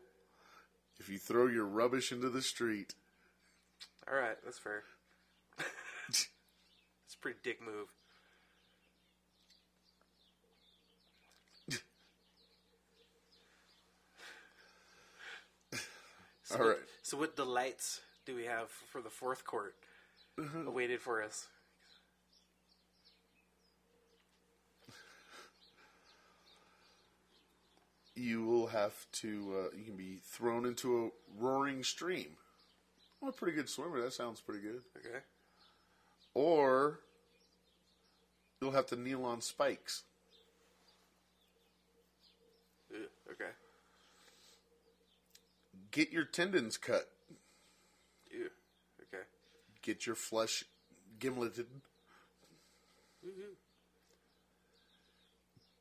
[1.01, 2.95] if you throw your rubbish into the street.
[4.11, 4.37] All right.
[4.45, 4.83] That's fair.
[6.09, 6.29] it's
[7.15, 7.89] a pretty dick move.
[16.45, 16.79] So All what, right.
[17.03, 19.75] So what delights do we have for the fourth court
[20.67, 21.47] awaited for us?
[28.15, 29.55] you will have to.
[29.59, 32.37] Uh, you can be thrown into a roaring stream.
[33.23, 34.01] Well, a pretty good swimmer.
[34.03, 34.83] That sounds pretty good.
[34.99, 35.19] Okay.
[36.35, 36.99] Or
[38.61, 40.03] you'll have to kneel on spikes.
[42.93, 43.51] Ugh, okay.
[45.93, 47.09] Get your tendons cut.
[48.33, 48.51] Ew.
[49.03, 49.23] Okay.
[49.83, 50.65] Get your flesh
[51.21, 51.67] gimleted.
[53.25, 53.55] Woohoo.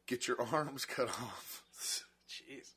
[0.05, 1.63] Get your arms cut off.
[2.29, 2.73] Jeez.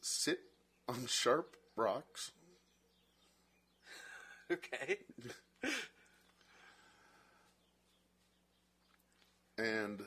[0.00, 0.40] Sit
[0.88, 2.32] on sharp rocks.
[4.50, 4.96] Okay.
[9.58, 10.00] and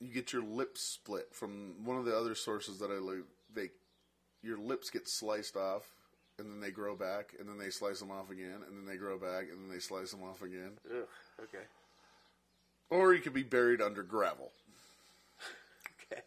[0.00, 3.26] you get your lips split from one of the other sources that I look.
[3.54, 3.68] They,
[4.42, 5.82] your lips get sliced off,
[6.38, 8.96] and then they grow back, and then they slice them off again, and then they
[8.96, 10.72] grow back, and then they slice them off again.
[10.90, 11.06] Ugh.
[11.42, 11.64] Okay.
[12.90, 14.52] Or you could be buried under gravel.
[16.12, 16.22] Okay.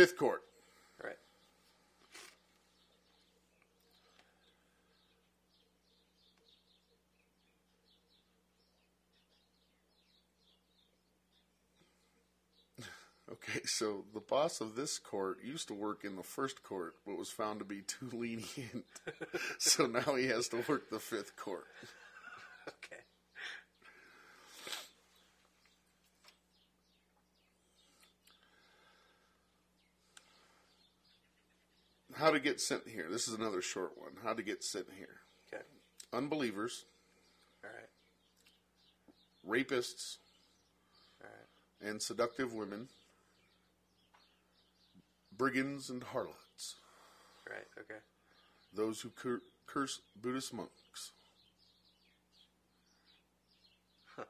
[0.00, 0.40] Fifth court.
[1.04, 1.16] Right.
[13.30, 17.16] Okay, so the boss of this court used to work in the first court, but
[17.16, 18.86] was found to be too lenient.
[19.58, 21.66] so now he has to work the fifth court.
[22.66, 23.02] Okay.
[32.20, 33.06] How to get sent here.
[33.10, 34.10] This is another short one.
[34.22, 35.20] How to get sent here.
[35.50, 35.62] Okay.
[36.12, 36.84] Unbelievers,
[37.64, 37.88] All right.
[39.66, 40.18] rapists,
[41.22, 41.88] All right.
[41.90, 42.88] and seductive women,
[45.34, 46.74] brigands and harlots,
[47.48, 47.66] Right.
[47.78, 48.00] Okay.
[48.74, 51.12] those who cur- curse Buddhist monks.
[54.14, 54.24] Huh.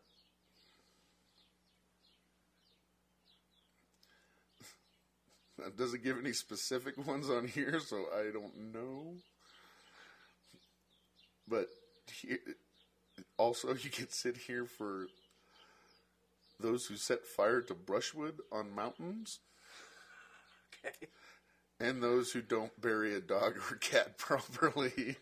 [5.66, 9.14] It doesn't give any specific ones on here, so I don't know.
[11.48, 11.68] But
[12.20, 12.38] here,
[13.36, 15.06] also, you can sit here for
[16.58, 19.38] those who set fire to brushwood on mountains,
[20.84, 21.08] Okay.
[21.80, 25.16] and those who don't bury a dog or cat properly.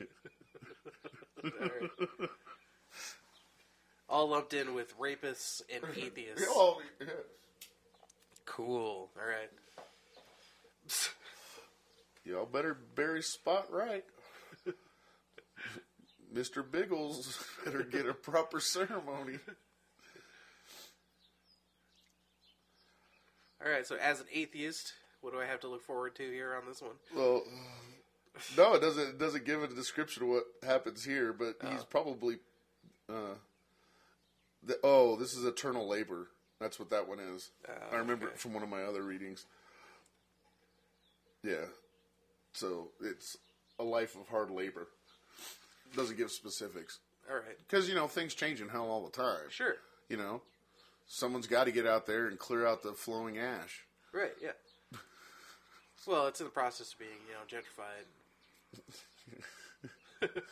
[1.45, 2.31] All right.
[4.11, 6.45] All lumped in with rapists and atheists.
[6.49, 7.07] oh, yeah.
[8.47, 9.11] Cool.
[9.17, 9.51] All right.
[12.25, 14.05] Y'all better bury Spot right.
[16.35, 16.63] Mr.
[16.69, 19.39] Biggles better get a proper ceremony.
[23.65, 23.87] All right.
[23.87, 26.83] So, as an atheist, what do I have to look forward to here on this
[26.83, 26.93] one?
[27.17, 27.43] Well,
[28.57, 29.09] no, it doesn't.
[29.09, 31.87] It doesn't give a description of what happens here, but he's Oh.
[31.89, 32.39] probably.
[33.09, 33.35] Uh,
[34.63, 36.29] the, oh, this is eternal labor.
[36.61, 37.51] That's what that one is.
[37.69, 38.35] Oh, I remember okay.
[38.35, 39.47] it from one of my other readings.
[41.49, 41.65] Yeah,
[42.53, 43.39] so it's
[43.79, 44.89] a life of hard labor.
[45.97, 46.99] Doesn't give specifics
[47.31, 47.57] All right.
[47.67, 49.49] because you know things change in hell all the time.
[49.49, 49.77] Sure.
[50.11, 50.43] You know,
[51.07, 53.87] someone's got to get out there and clear out the flowing ash.
[54.13, 54.35] Right.
[54.43, 54.51] Yeah.
[56.07, 58.05] Well, it's in the process of being, you know, gentrified.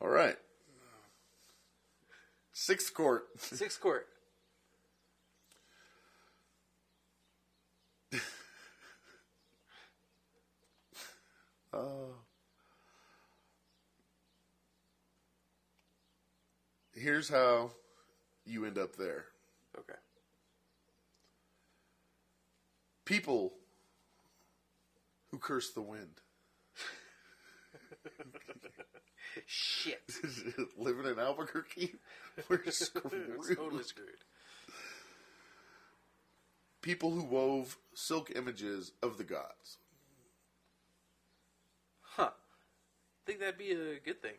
[0.00, 0.36] All right.
[2.52, 3.24] Sixth court.
[3.38, 4.06] Sixth court.
[11.74, 12.12] Uh,
[16.94, 17.72] here's how
[18.46, 19.24] you end up there.
[19.76, 19.98] Okay.
[23.04, 23.54] People
[25.30, 26.20] who curse the wind.
[29.46, 30.00] Shit.
[30.78, 31.94] Living in Albuquerque,
[32.48, 33.56] we're screwed.
[33.56, 34.08] totally screwed.
[36.82, 39.78] People who wove silk images of the gods.
[42.16, 42.30] Huh.
[42.30, 44.34] I think that'd be a good thing.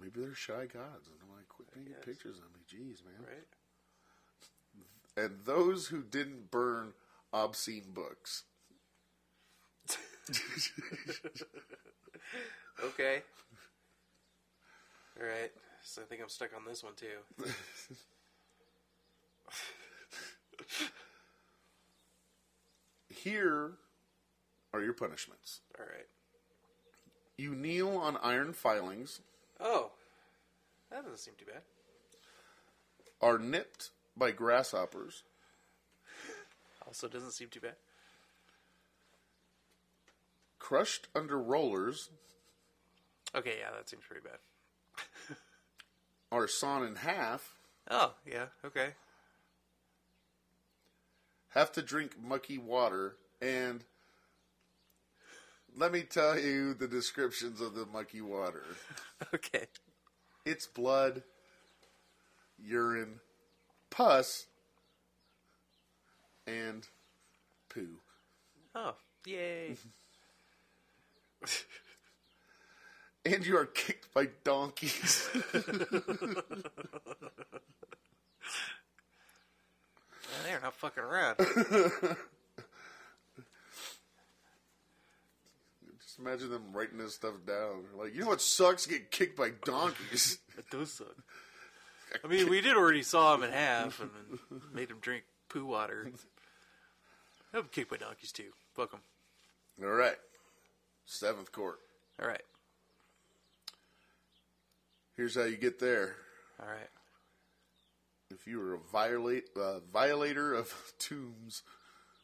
[0.00, 2.04] Maybe they're shy gods, and I'm like, quit making guess.
[2.04, 3.26] pictures of me, jeez, man.
[3.26, 5.24] Right?
[5.24, 6.94] And those who didn't burn
[7.32, 8.44] obscene books.
[12.84, 13.22] Okay.
[15.20, 15.52] All right.
[15.82, 17.06] So I think I'm stuck on this one too.
[23.08, 23.72] Here
[24.72, 25.60] are your punishments.
[25.78, 26.06] All right.
[27.36, 29.20] You kneel on iron filings,
[29.60, 29.90] Oh,
[30.90, 31.62] that doesn't seem too bad.
[33.20, 35.22] are nipped by grasshoppers,
[36.86, 37.76] Also, doesn't seem too bad.
[40.58, 42.10] crushed under rollers,
[43.34, 44.38] Okay, yeah, that seems pretty bad.
[46.32, 47.54] are sawn in half,
[47.90, 48.90] Oh, yeah, okay.
[51.50, 53.84] have to drink mucky water, and
[55.76, 58.64] let me tell you the descriptions of the mucky water.
[59.32, 59.66] Okay.
[60.44, 61.22] It's blood,
[62.58, 63.20] urine,
[63.88, 64.46] pus,
[66.44, 66.88] and
[67.68, 68.00] poo.
[68.74, 69.76] Oh, yay.
[73.24, 75.28] And you are kicked by donkeys.
[75.54, 75.62] Man,
[80.42, 81.36] they're not fucking around.
[86.12, 87.84] Just imagine them writing this stuff down.
[87.96, 88.84] Like, you know what sucks?
[88.84, 90.40] Get kicked by donkeys.
[90.56, 91.16] that does suck.
[92.22, 94.10] I mean, we did already saw him in half and
[94.50, 96.12] then made him drink poo water.
[97.54, 98.50] I'm kicked by donkeys too.
[98.74, 99.00] Fuck 'em.
[99.82, 100.18] All right.
[101.06, 101.78] Seventh court.
[102.20, 102.42] All right.
[105.16, 106.16] Here's how you get there.
[106.60, 106.90] All right.
[108.30, 111.62] If you were a violate, uh, violator of tombs,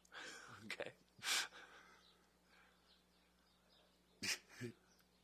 [0.66, 0.90] Okay.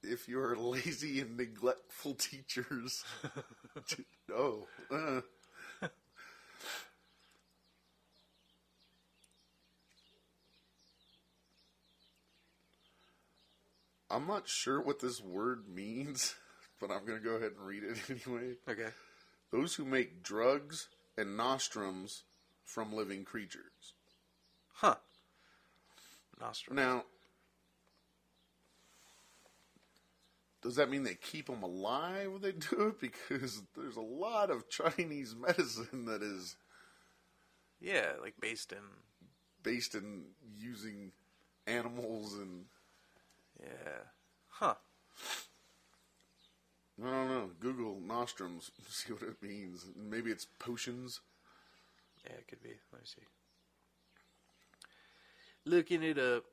[0.09, 3.05] If you are lazy and neglectful teachers,
[4.33, 5.21] oh, uh.
[14.11, 16.37] I'm not sure what this word means,
[16.81, 18.55] but I'm going to go ahead and read it anyway.
[18.69, 18.91] Okay.
[19.51, 20.89] Those who make drugs
[21.19, 22.23] and nostrums
[22.65, 23.95] from living creatures.
[24.75, 24.97] Huh.
[26.41, 26.77] Nostrum.
[26.77, 27.05] Now,
[30.65, 33.01] does that mean they keep them alive when they do it?
[33.01, 36.57] Because there's a lot of Chinese medicine that is
[37.81, 38.79] Yeah, like based in.
[39.63, 41.13] based in using
[41.67, 42.67] animals and
[43.61, 44.05] Yeah.
[44.49, 44.77] Huh.
[47.03, 47.51] I don't know.
[47.61, 49.87] Google nostrums, see what it means.
[49.97, 51.21] Maybe it's potions.
[52.25, 52.81] Yeah, it could be.
[52.93, 53.23] Let me see.
[55.65, 56.45] Looking it up.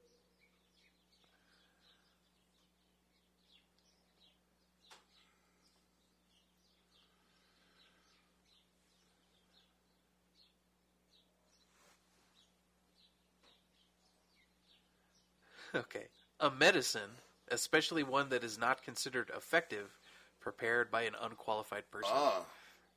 [15.74, 16.06] Okay.
[16.40, 17.12] A medicine,
[17.50, 19.98] especially one that is not considered effective,
[20.40, 22.12] prepared by an unqualified person.
[22.14, 22.46] Ah,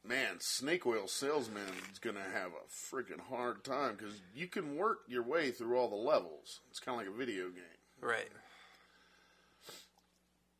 [0.02, 1.62] man, snake oil salesman
[1.92, 5.88] is gonna have a freaking hard time because you can work your way through all
[5.88, 6.60] the levels.
[6.70, 7.62] It's kind of like a video game.
[8.00, 8.30] Right.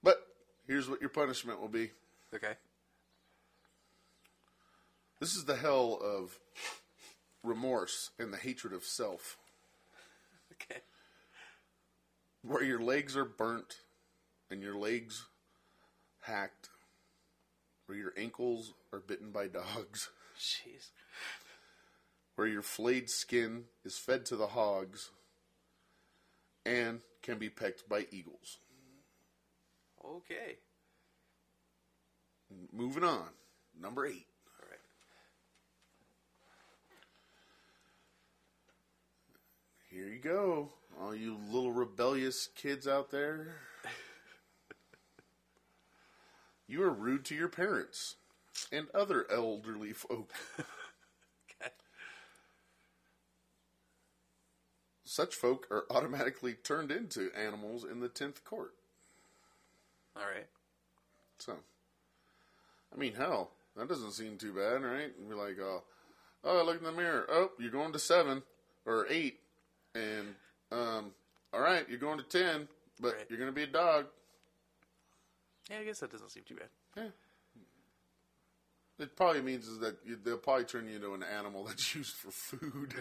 [0.03, 0.27] But
[0.67, 1.91] here's what your punishment will be.
[2.35, 2.55] Okay.
[5.21, 6.39] This is the hell of
[7.43, 9.37] remorse and the hatred of self,
[10.53, 10.81] Okay.
[12.47, 13.77] Where your legs are burnt
[14.51, 15.27] and your legs
[16.21, 16.69] hacked,
[17.87, 20.91] where your ankles are bitten by dogs, Jeez.
[22.37, 25.11] where your flayed skin is fed to the hogs,
[26.67, 28.59] and can be pecked by eagles.
[30.05, 30.59] Okay.
[32.73, 33.29] Moving on,
[33.81, 34.27] number eight.
[34.61, 34.79] All right.
[39.91, 43.57] Here you go, all you little rebellious kids out there.
[46.67, 48.17] You are rude to your parents
[48.73, 50.33] and other elderly folk.
[51.61, 51.71] Okay.
[55.05, 58.75] Such folk are automatically turned into animals in the 10th court.
[60.17, 60.47] All right.
[61.39, 61.55] So,
[62.93, 65.13] I mean, hell, that doesn't seem too bad, right?
[65.29, 65.81] Be like, uh,
[66.45, 67.27] oh, look in the mirror.
[67.29, 68.43] Oh, you're going to seven
[68.87, 69.41] or eight.
[69.95, 70.35] And,
[70.73, 71.13] um,
[71.53, 72.69] all right, you're going to 10,
[73.01, 73.27] but Right.
[73.29, 74.07] you're going to be a dog.
[75.71, 76.69] Yeah, I guess that doesn't seem too bad.
[76.97, 77.09] Yeah.
[78.99, 82.15] It probably means is that you, they'll probably turn you into an animal that's used
[82.15, 82.95] for food.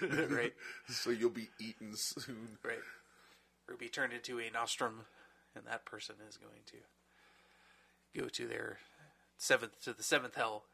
[0.30, 0.54] right.
[0.88, 2.58] so you'll be eaten soon.
[2.64, 2.78] Right.
[3.68, 5.02] Or be turned into a nostrum,
[5.54, 8.78] and that person is going to go to their
[9.36, 10.64] seventh to the seventh hell.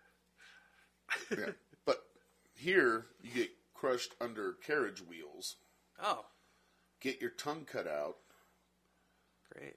[1.30, 1.51] Yeah.
[1.84, 2.05] But
[2.55, 5.57] here, you get crushed under carriage wheels,
[6.03, 6.24] Oh,
[7.01, 8.16] get your tongue cut out,
[9.53, 9.74] great.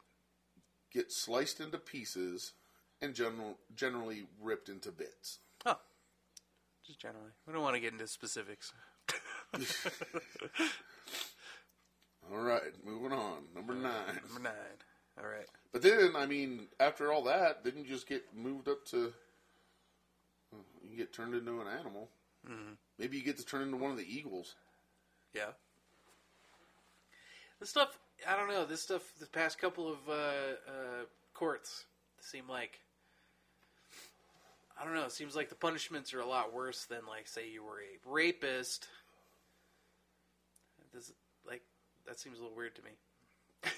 [0.91, 2.53] get sliced into pieces,
[3.01, 5.39] and general, generally ripped into bits.
[5.65, 5.79] Oh,
[6.85, 7.31] just generally.
[7.45, 8.73] We don't want to get into specifics.
[12.31, 13.43] All right, moving on.
[13.53, 14.19] Number nine.
[14.33, 14.77] Number nine.
[15.19, 15.45] All right.
[15.71, 19.13] But then, I mean, after all that, didn't you just get moved up to.
[20.83, 22.09] You get turned into an animal.
[22.49, 22.73] Mm-hmm.
[22.99, 24.55] Maybe you get to turn into one of the eagles.
[25.33, 25.51] Yeah.
[27.63, 27.97] The stuff
[28.27, 28.65] I don't know.
[28.65, 31.85] This stuff, the past couple of uh, uh, courts
[32.19, 32.81] seem like
[34.77, 35.05] I don't know.
[35.05, 38.11] It seems like the punishments are a lot worse than like say you were a
[38.11, 38.89] rapist.
[40.91, 41.13] Does
[41.47, 41.61] like
[42.05, 42.91] that seems a little weird to me.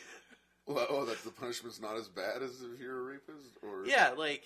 [0.67, 4.15] Well, oh, that the punishment's not as bad as if you're a rapist, or Yeah,
[4.17, 4.41] like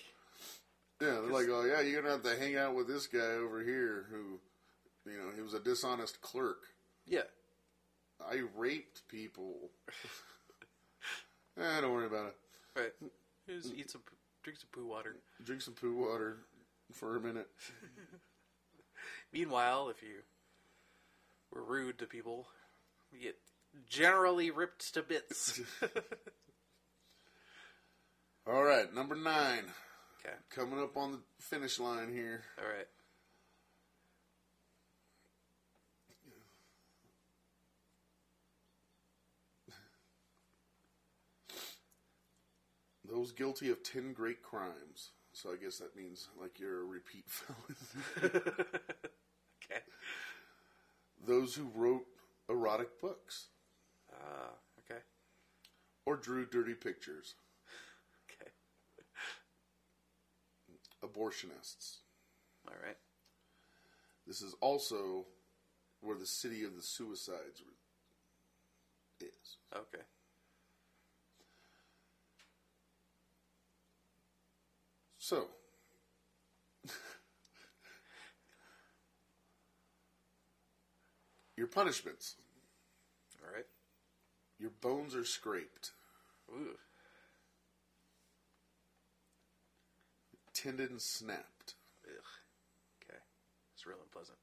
[1.00, 3.62] yeah, they're like, oh yeah, you're gonna have to hang out with this guy over
[3.64, 4.38] here who,
[5.10, 6.58] you know, he was a dishonest clerk.
[7.06, 7.22] yeah,
[8.28, 9.70] I raped people.
[11.58, 12.36] eh, don't worry about it.
[12.76, 12.92] right.
[13.48, 14.02] Just eat some,
[14.42, 15.16] drink some poo water.
[15.44, 16.38] Drink some poo water
[16.92, 17.48] for a minute.
[19.32, 20.22] Meanwhile, if you
[21.52, 22.46] were rude to people,
[23.12, 23.36] you get
[23.88, 25.60] generally ripped to bits.
[28.46, 29.64] All right, number nine,
[30.24, 32.42] okay, coming up on the finish line here.
[32.58, 32.88] all right.
[43.10, 45.10] Those guilty of ten great crimes.
[45.32, 48.32] So I guess that means like you're a repeat felon.
[49.64, 49.80] okay.
[51.26, 52.06] Those who wrote
[52.48, 53.46] erotic books
[54.12, 54.50] Ah,
[54.80, 55.00] okay.
[56.06, 57.34] or drew dirty pictures.
[58.28, 58.50] Okay.
[61.04, 61.98] Abortionists.
[62.66, 62.96] All right.
[64.26, 65.26] This is also
[66.00, 67.62] where the city of the suicides
[69.20, 69.56] is.
[69.74, 70.02] Okay.
[75.30, 75.46] So,
[81.56, 82.34] your punishments.
[83.40, 83.66] All right.
[84.58, 85.92] Your bones are scraped,
[86.50, 86.76] Ooh.
[90.52, 91.74] tendons snapped,
[92.08, 92.24] Ugh.
[93.04, 93.20] Okay.
[93.72, 94.38] It's real unpleasant.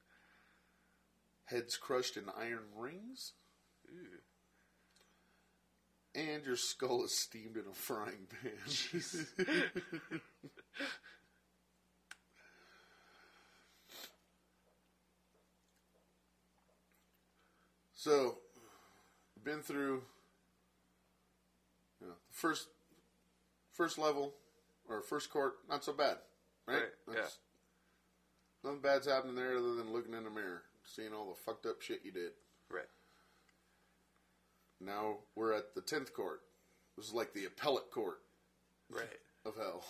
[1.48, 3.34] heads crushed in iron rings,
[3.90, 4.22] Ooh.
[6.18, 8.52] And your skull is steamed in a frying pan.
[17.94, 18.40] so,
[19.44, 20.02] been through
[22.02, 22.68] you know, the first
[23.72, 24.34] first level
[24.90, 26.18] or first court, not so bad,
[26.68, 26.82] right?
[27.08, 27.28] Right, yeah.
[28.64, 31.82] Nothing bad's happening there other than looking in the mirror, seeing all the fucked up
[31.82, 32.32] shit you did.
[32.72, 32.88] Right.
[34.80, 36.42] Now we're at the tenth court.
[36.96, 38.20] This is like the appellate court
[38.90, 39.20] Right.
[39.46, 39.84] of hell.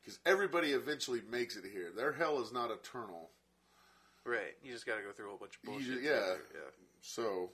[0.00, 1.90] Because everybody eventually makes it here.
[1.94, 3.30] Their hell is not eternal.
[4.24, 4.54] Right.
[4.62, 5.86] You just got to go through a whole bunch of bullshit.
[5.86, 6.34] ju- yeah.
[6.54, 6.70] Yeah.
[7.00, 7.50] So,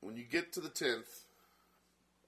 [0.00, 1.24] when you get to the tenth,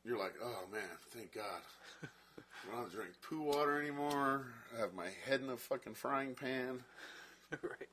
[0.04, 1.62] you're like, "Oh man, thank God!
[2.02, 4.46] I don't have to drink poo water anymore.
[4.76, 6.82] I have my head in a fucking frying pan.
[7.62, 7.88] right.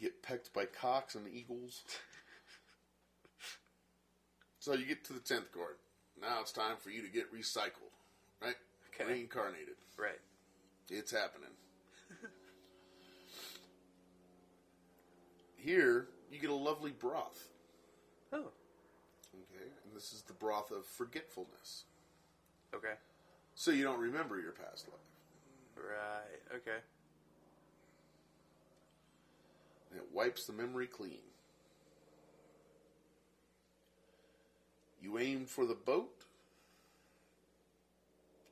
[0.00, 1.84] Get pecked by cocks and eagles."
[4.58, 5.78] so you get to the tenth court.
[6.20, 7.94] Now it's time for you to get recycled,
[8.42, 8.56] right?
[8.94, 9.12] Okay.
[9.12, 9.74] Reincarnated.
[9.98, 10.20] Right.
[10.90, 11.50] It's happening.
[15.56, 17.48] Here, you get a lovely broth.
[18.32, 18.52] Oh.
[19.34, 21.84] Okay, and this is the broth of forgetfulness.
[22.74, 22.94] Okay.
[23.54, 24.96] So you don't remember your past life.
[25.76, 26.40] Right.
[26.56, 26.70] Okay.
[26.70, 26.82] And
[29.96, 31.18] it wipes the memory clean.
[35.00, 36.12] You aim for the boat.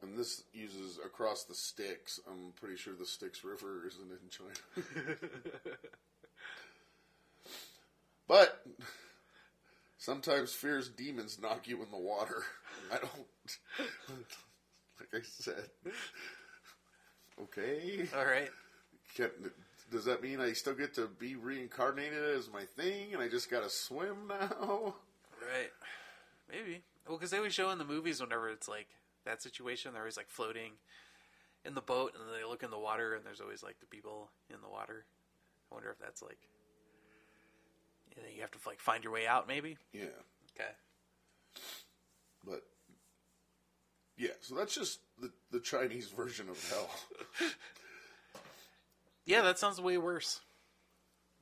[0.03, 2.21] And this uses across the Styx.
[2.29, 5.17] I'm pretty sure the Styx River isn't in China.
[8.29, 8.65] but
[9.97, 12.43] sometimes fierce demons knock you in the water.
[12.93, 13.89] I don't.
[15.01, 15.71] Like I said.
[17.43, 18.07] Okay.
[18.17, 18.51] All right.
[19.17, 19.31] Can,
[19.91, 23.51] does that mean I still get to be reincarnated as my thing and I just
[23.51, 24.95] gotta swim now?
[25.41, 25.71] Right.
[26.51, 26.83] Maybe.
[27.07, 28.89] Well, because they always show in the movies whenever it's like
[29.25, 30.73] that situation, they're always like floating
[31.65, 34.31] in the boat, and they look in the water, and there's always like the people
[34.51, 35.05] in the water.
[35.71, 36.39] I wonder if that's like.
[38.17, 39.77] You, know, you have to like find your way out, maybe.
[39.93, 40.05] Yeah.
[40.55, 40.71] Okay.
[42.47, 42.63] But
[44.17, 46.91] yeah, so that's just the, the Chinese version of hell.
[49.27, 50.41] Yeah, that sounds way worse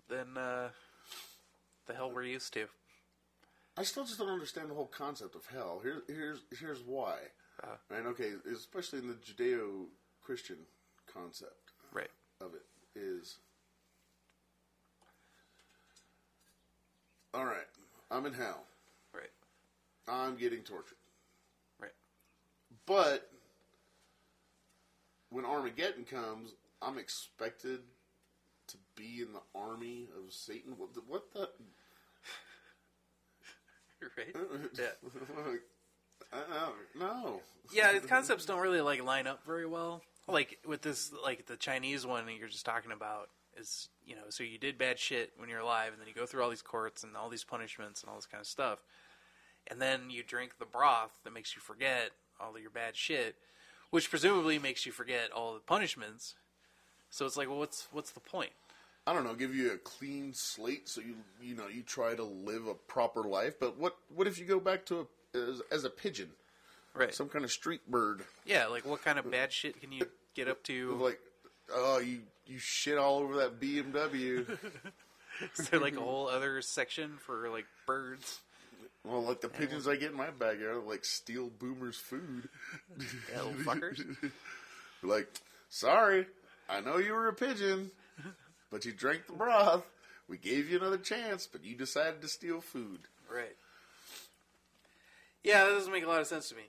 [0.09, 0.69] than uh,
[1.87, 2.67] the hell we're used to.
[3.77, 5.81] I still just don't understand the whole concept of hell.
[5.83, 7.17] Here, here's here's why.
[7.63, 7.69] Uh.
[7.91, 8.07] right?
[8.07, 10.57] Okay, especially in the Judeo-Christian
[11.13, 12.11] concept Right.
[12.41, 12.63] of it
[12.99, 13.39] is.
[17.35, 17.67] All right,
[18.11, 18.65] I'm in hell.
[19.15, 19.31] Right.
[20.09, 20.99] I'm getting tortured.
[21.81, 21.93] Right.
[22.87, 23.31] But
[25.31, 26.51] when Armageddon comes,
[26.83, 27.81] I'm expected
[28.69, 30.75] to be in the army of Satan.
[30.77, 31.01] What the?
[31.07, 31.49] What the
[34.17, 34.35] right?
[34.35, 35.47] Uh, uh, yeah.
[35.51, 35.63] like,
[36.33, 37.41] I don't know.
[37.73, 40.03] yeah, the concepts don't really like line up very well.
[40.29, 43.29] Like with this, like the Chinese one that you're just talking about
[43.59, 46.27] is, you know, so you did bad shit when you're alive, and then you go
[46.27, 48.83] through all these courts and all these punishments and all this kind of stuff,
[49.67, 52.11] and then you drink the broth that makes you forget
[52.41, 53.37] all of your bad shit,
[53.91, 56.35] which presumably makes you forget all the punishments.
[57.13, 58.51] So it's like, well, what's what's the point?
[59.07, 59.35] I don't know.
[59.35, 63.23] Give you a clean slate, so you you know you try to live a proper
[63.25, 63.61] life.
[63.61, 66.31] But what what if you go back to a, as, as a pigeon,
[66.95, 67.15] Right.
[67.15, 68.23] some kind of street bird?
[68.47, 70.97] yeah, like what kind of bad shit can you get up to?
[71.01, 71.21] Like,
[71.75, 74.49] oh, you you shit all over that BMW.
[75.59, 78.41] Is there like a whole other section for like birds?
[79.05, 82.49] well, like the pigeons I get in my backyard, are like steal boomers' food.
[83.31, 84.01] Yeah, little fuckers.
[85.03, 85.29] like,
[85.69, 86.27] sorry,
[86.73, 87.91] I know you were a pigeon,
[88.71, 89.85] but you drank the broth.
[90.29, 93.01] We gave you another chance, but you decided to steal food.
[93.31, 93.57] Right.
[95.45, 96.63] Yeah, that doesn't make a lot of sense to me.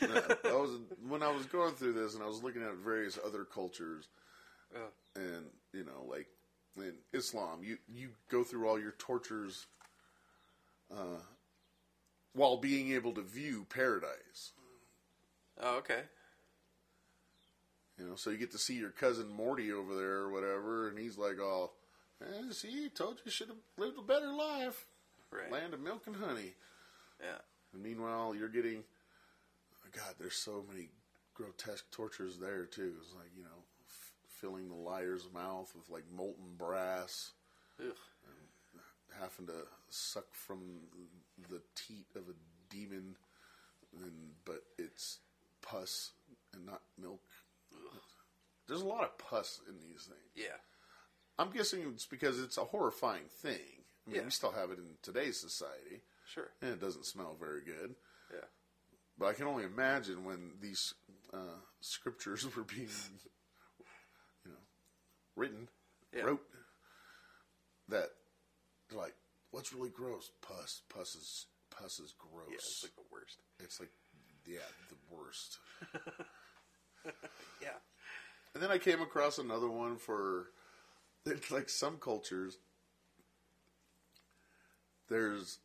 [0.00, 0.70] that was
[1.08, 4.08] when I was going through this, and I was looking at various other cultures,
[4.74, 4.88] Oh.
[5.14, 6.26] and you know, like
[6.76, 9.66] in Islam, you you go through all your tortures
[10.92, 11.20] uh,
[12.32, 14.52] while being able to view paradise.
[15.60, 16.00] Oh, okay.
[17.98, 20.98] You know, so you get to see your cousin Morty over there or whatever, and
[20.98, 21.72] he's like, "Oh,
[22.20, 24.86] eh, see, told you should have lived a better life,
[25.30, 25.50] Right.
[25.50, 26.54] land of milk and honey."
[27.20, 27.38] Yeah.
[27.72, 28.84] And meanwhile, you're getting,
[29.92, 30.90] God, there's so many
[31.34, 32.96] grotesque tortures there too.
[33.00, 37.32] It's like you know, f- filling the liar's mouth with like molten brass,
[39.18, 40.58] having to suck from
[41.48, 42.34] the teat of a
[42.68, 43.16] demon,
[44.02, 45.18] and but it's
[45.62, 46.12] pus
[46.52, 47.20] and not milk.
[48.68, 50.30] There's a lot of pus in these things.
[50.34, 50.56] Yeah.
[51.38, 53.84] I'm guessing it's because it's a horrifying thing.
[54.06, 54.24] I mean, Yeah.
[54.24, 56.50] we still have it in today's society, Sure.
[56.62, 57.94] and it doesn't smell very good.
[58.32, 58.44] Yeah.
[59.18, 60.94] But I can only imagine when these
[61.32, 62.88] uh, scriptures were being,
[64.44, 64.58] you know,
[65.36, 65.68] written,
[66.12, 66.22] Yeah.
[66.22, 66.42] wrote,
[67.88, 68.10] that
[68.92, 69.14] like,
[69.50, 70.30] what's really gross?
[70.42, 70.82] Pus.
[70.88, 72.48] Pus is pus is gross.
[72.48, 73.38] Yeah, it's like the worst.
[73.60, 73.90] It's like,
[74.44, 74.58] yeah,
[74.88, 75.58] the worst.
[77.62, 77.70] Yeah.
[78.54, 80.48] And then I came across another one for,
[81.26, 82.58] it's like some cultures.
[85.08, 85.58] There's,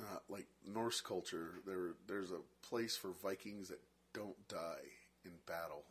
[0.00, 1.60] uh, like Norse culture.
[1.66, 3.80] There, there's a place for Vikings that
[4.12, 4.88] don't die
[5.24, 5.84] in battle,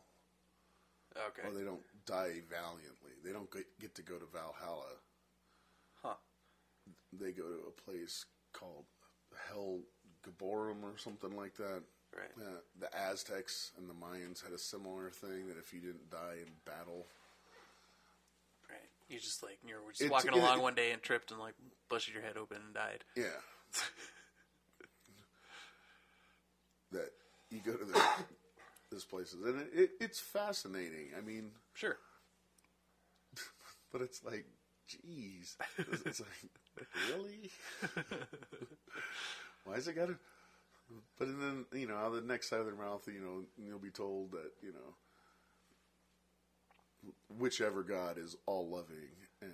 [1.16, 1.42] Okay.
[1.46, 3.12] or they don't die valiantly.
[3.24, 4.96] They don't get, get to go to Valhalla.
[6.02, 6.14] Huh.
[7.12, 8.84] They go to a place called
[9.48, 9.80] Hell
[10.26, 11.82] Gaborum or something like that.
[12.14, 12.30] Right.
[12.46, 16.36] Uh, the Aztecs and the Mayans had a similar thing that if you didn't die
[16.42, 17.06] in battle,
[18.68, 18.78] Right.
[19.08, 21.40] You just like you were just It's- walking it- along one day and tripped and
[21.40, 21.54] like
[21.88, 23.04] busted your head open and died.
[23.16, 23.40] yeah,
[26.92, 27.10] that
[27.50, 28.02] you go to this,
[28.90, 31.08] this places and it, it, it's fascinating.
[31.16, 31.96] I mean, Sure.
[33.92, 34.44] but it's like,
[34.90, 36.50] jeez, it's, it's like,
[37.10, 37.50] really?
[39.64, 40.08] Why is it got
[41.18, 43.90] But then you know, of the next side of their mouth, you know, you'll be
[43.90, 44.94] told that you know,
[47.38, 49.10] whichever God is all loving
[49.40, 49.52] and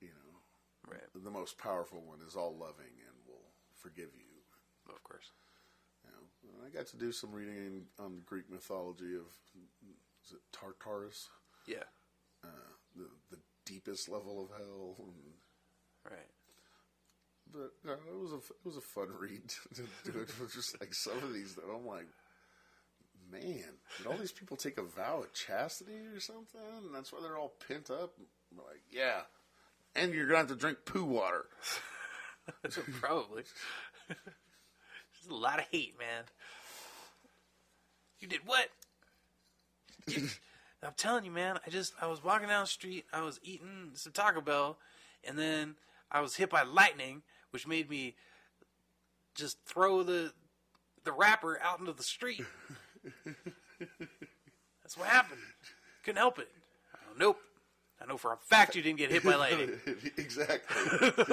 [0.00, 1.02] you know Right.
[1.24, 4.92] the most powerful one is all loving and will forgive you.
[4.94, 5.32] Of course.
[6.04, 6.64] you know.
[6.64, 9.26] I got to do some reading on the Greek mythology of
[10.24, 11.28] is it Tartarus,
[11.66, 11.84] Yeah.
[12.44, 12.48] Uh,
[12.94, 14.96] the the deepest level of hell.
[14.98, 15.34] And,
[16.04, 16.30] Right.
[17.52, 20.40] But no, it was a it was a fun read to do it.
[20.40, 22.08] was just like some of these that I'm like,
[23.30, 23.64] man,
[23.98, 26.60] did all these people take a vow of chastity or something?
[26.84, 28.12] And that's why they're all pent up.
[28.50, 29.22] I'm like, yeah,
[29.94, 31.46] and you're gonna have to drink poo water.
[33.00, 33.42] Probably.
[34.08, 36.24] There's a lot of hate, man.
[38.20, 38.68] You did what?
[40.82, 41.58] I'm telling you, man.
[41.66, 43.06] I just I was walking down the street.
[43.12, 44.78] I was eating some Taco Bell,
[45.24, 45.74] and then
[46.10, 47.22] I was hit by lightning,
[47.56, 48.14] which made me
[49.34, 50.30] just throw the
[51.04, 52.44] the wrapper out into the street.
[54.82, 55.40] That's what happened.
[56.04, 56.50] Couldn't help it.
[56.92, 57.38] Go, nope.
[57.98, 59.70] I know for a fact you didn't get hit by lightning.
[60.18, 61.10] exactly.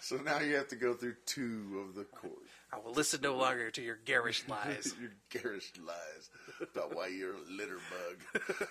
[0.00, 2.42] so now you have to go through two of the court.
[2.72, 4.92] I will listen no longer to your garish lies.
[5.00, 6.28] your garish lies
[6.60, 8.66] about why you're a litter bug.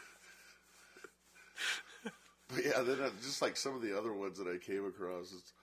[2.56, 5.32] But yeah, then uh, just like some of the other ones that I came across,
[5.34, 5.54] it's,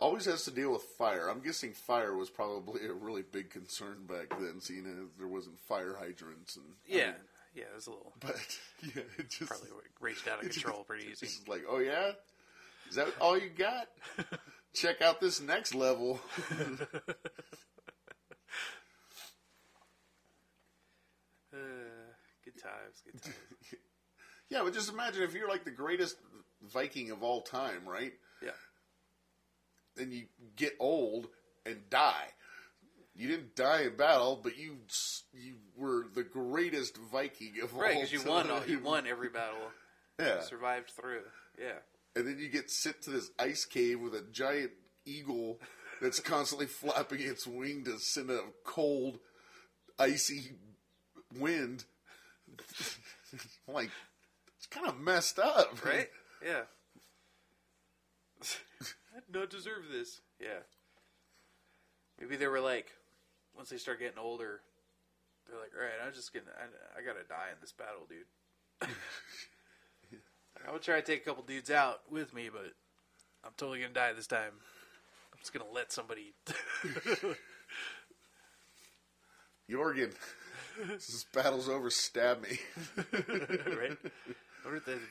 [0.00, 1.28] always has to deal with fire.
[1.28, 5.58] I'm guessing fire was probably a really big concern back then, seeing as there wasn't
[5.58, 7.14] fire hydrants and I Yeah, mean,
[7.54, 8.36] yeah, it was a little but
[8.82, 9.70] yeah, it just probably
[10.00, 11.34] raged out of control just- pretty it's easy.
[11.34, 12.12] just like, oh yeah,
[12.88, 13.88] is that all you got?
[14.72, 16.20] Check out this next level.
[21.52, 21.56] Uh,
[22.44, 23.36] good times, good times.
[24.50, 26.16] Yeah, but just imagine if you're like the greatest
[26.72, 28.12] Viking of all time, right?
[28.42, 28.50] Yeah,
[29.96, 30.26] and you
[30.56, 31.28] get old
[31.66, 32.28] and die.
[33.14, 34.76] You didn't die in battle, but you
[35.32, 37.92] you were the greatest Viking of all right.
[37.92, 38.00] time.
[38.02, 39.70] Because you won, all, you won every battle,
[40.20, 41.22] Yeah, survived through.
[41.60, 41.78] Yeah,
[42.16, 44.72] and then you get sent to this ice cave with a giant
[45.04, 45.60] eagle
[46.00, 49.18] that's constantly flapping its wing to send a cold,
[49.98, 50.52] icy
[51.38, 51.84] wind.
[53.68, 53.90] like
[54.70, 56.08] kind of messed up, right.
[56.44, 56.62] Yeah.
[58.42, 60.20] I do not deserve this.
[60.40, 60.60] Yeah.
[62.20, 62.92] Maybe they were like,
[63.56, 64.60] once they start getting older,
[65.46, 68.26] they're like, all right, I'm just gonna, I, I gotta die in this battle, dude.
[70.58, 72.72] I'm gonna try to take a couple dudes out with me, but
[73.44, 74.52] I'm totally gonna die this time.
[75.32, 76.34] I'm just gonna let somebody.
[79.70, 80.14] Jorgen,
[80.88, 81.90] this battle's over.
[81.90, 82.58] Stab me.
[83.12, 83.96] right?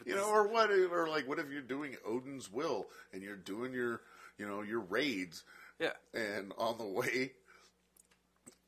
[0.05, 0.69] You know, or what?
[0.71, 4.01] Or like, what if you're doing Odin's will and you're doing your,
[4.37, 5.43] you know, your raids,
[5.79, 5.91] yeah.
[6.13, 7.31] and on the way,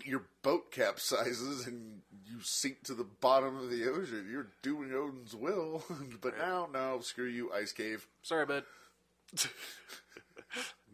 [0.06, 4.28] your boat capsizes and you sink to the bottom of the ocean.
[4.32, 5.84] You're doing Odin's will,
[6.22, 6.48] but Right.
[6.48, 8.08] now, no, screw you, ice cave.
[8.22, 8.64] Sorry, bud.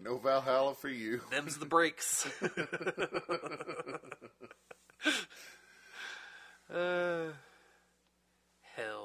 [0.04, 1.22] No Valhalla for you.
[1.32, 2.28] Them's the breaks.
[6.74, 7.28] uh,
[8.76, 9.05] hell.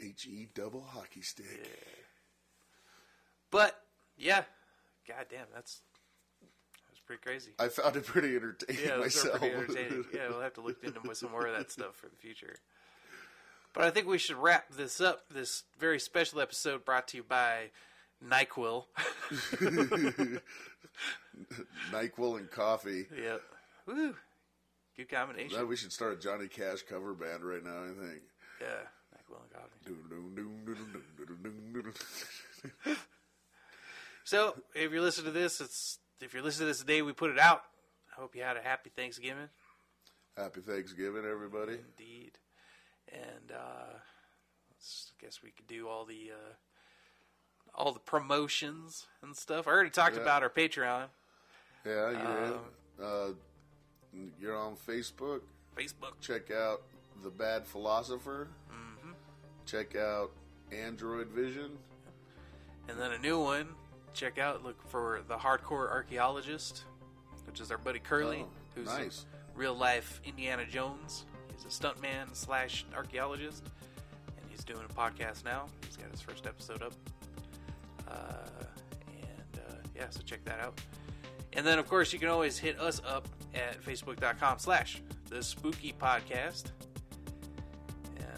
[0.00, 1.68] H E double hockey stick.
[3.50, 3.78] But
[4.16, 4.42] yeah,
[5.06, 5.80] god damn, that's
[6.88, 7.50] that's pretty crazy.
[7.58, 9.38] I found it pretty entertaining Yeah, myself.
[9.38, 10.04] pretty entertaining.
[10.14, 12.56] Yeah, we'll have to look into some more of that stuff for the future.
[13.72, 15.22] But I think we should wrap this up.
[15.30, 17.70] This very special episode brought to you by
[18.24, 18.84] Nyquil.
[21.92, 23.06] Nyquil and coffee.
[23.20, 23.42] yep.
[23.86, 24.14] Woo.
[24.96, 25.66] Good combination.
[25.68, 27.82] We should start a Johnny Cash cover band right now.
[27.84, 28.22] I think.
[28.60, 28.86] Yeah.
[29.34, 29.78] Nyquil and coffee.
[34.24, 37.12] So, if you're listening to this, it's if you're listening to this the day we
[37.12, 37.62] put it out.
[38.16, 39.48] I hope you had a happy Thanksgiving.
[40.36, 41.74] Happy Thanksgiving, everybody.
[41.98, 42.32] Indeed.
[43.12, 43.92] And uh,
[44.70, 46.54] let's- I guess we could do all the uh,
[47.74, 49.68] all the promotions and stuff.
[49.68, 50.22] I already talked Yeah.
[50.22, 51.06] about our Patreon,
[51.84, 52.60] Yeah, you're Um.
[53.02, 53.28] Uh,
[54.40, 55.40] you're on Facebook.
[55.76, 56.20] Facebook.
[56.20, 56.82] Check out
[57.22, 58.48] The Bad Philosopher.
[58.70, 58.93] hmm
[59.66, 60.30] Check out
[60.72, 61.70] Android Vision.
[62.88, 63.68] And then a new one.
[64.12, 66.84] Check out, look for the Hardcore Archaeologist,
[67.46, 69.26] which is our buddy Curly, Oh, who's nice.
[69.54, 71.24] a real life Indiana Jones.
[71.52, 73.64] He's a stuntman slash archaeologist,
[74.36, 75.66] and he's doing a podcast now.
[75.86, 76.92] He's got his first episode up.
[78.08, 78.14] Uh,
[79.08, 80.80] and uh, yeah, so check that out.
[81.54, 85.00] And then, of course, you can always hit us up at facebook.com slash
[85.30, 86.64] the spooky podcast.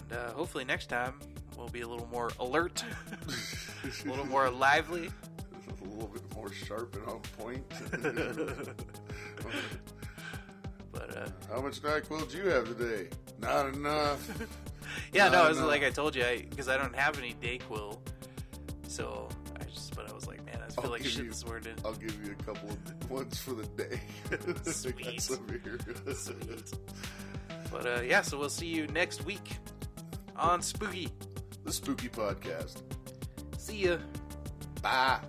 [0.09, 1.15] And uh, hopefully next time
[1.57, 2.85] we'll be a little more alert,
[4.05, 5.11] a little more lively.
[5.83, 7.65] a little bit more sharp and on point.
[10.93, 13.11] But uh, How much NyQuil do you have today?
[13.39, 14.27] Not enough.
[15.13, 17.99] yeah, no, No, it was like I told you, because I, don't have any Dayquil.
[18.89, 19.29] So
[19.61, 21.75] I just, but I was like, man, I feel I'll like shit you- this morning.
[21.85, 24.01] I'll give you a couple of ones for the day.
[24.33, 25.21] I Sweet.
[25.21, 26.75] Sweet.
[27.71, 29.59] But uh, yeah, so we'll see you next week
[30.39, 31.09] on Spooky.
[31.65, 32.83] The Spooky Podcast.
[33.59, 33.99] See ya.
[34.83, 35.21] Bye.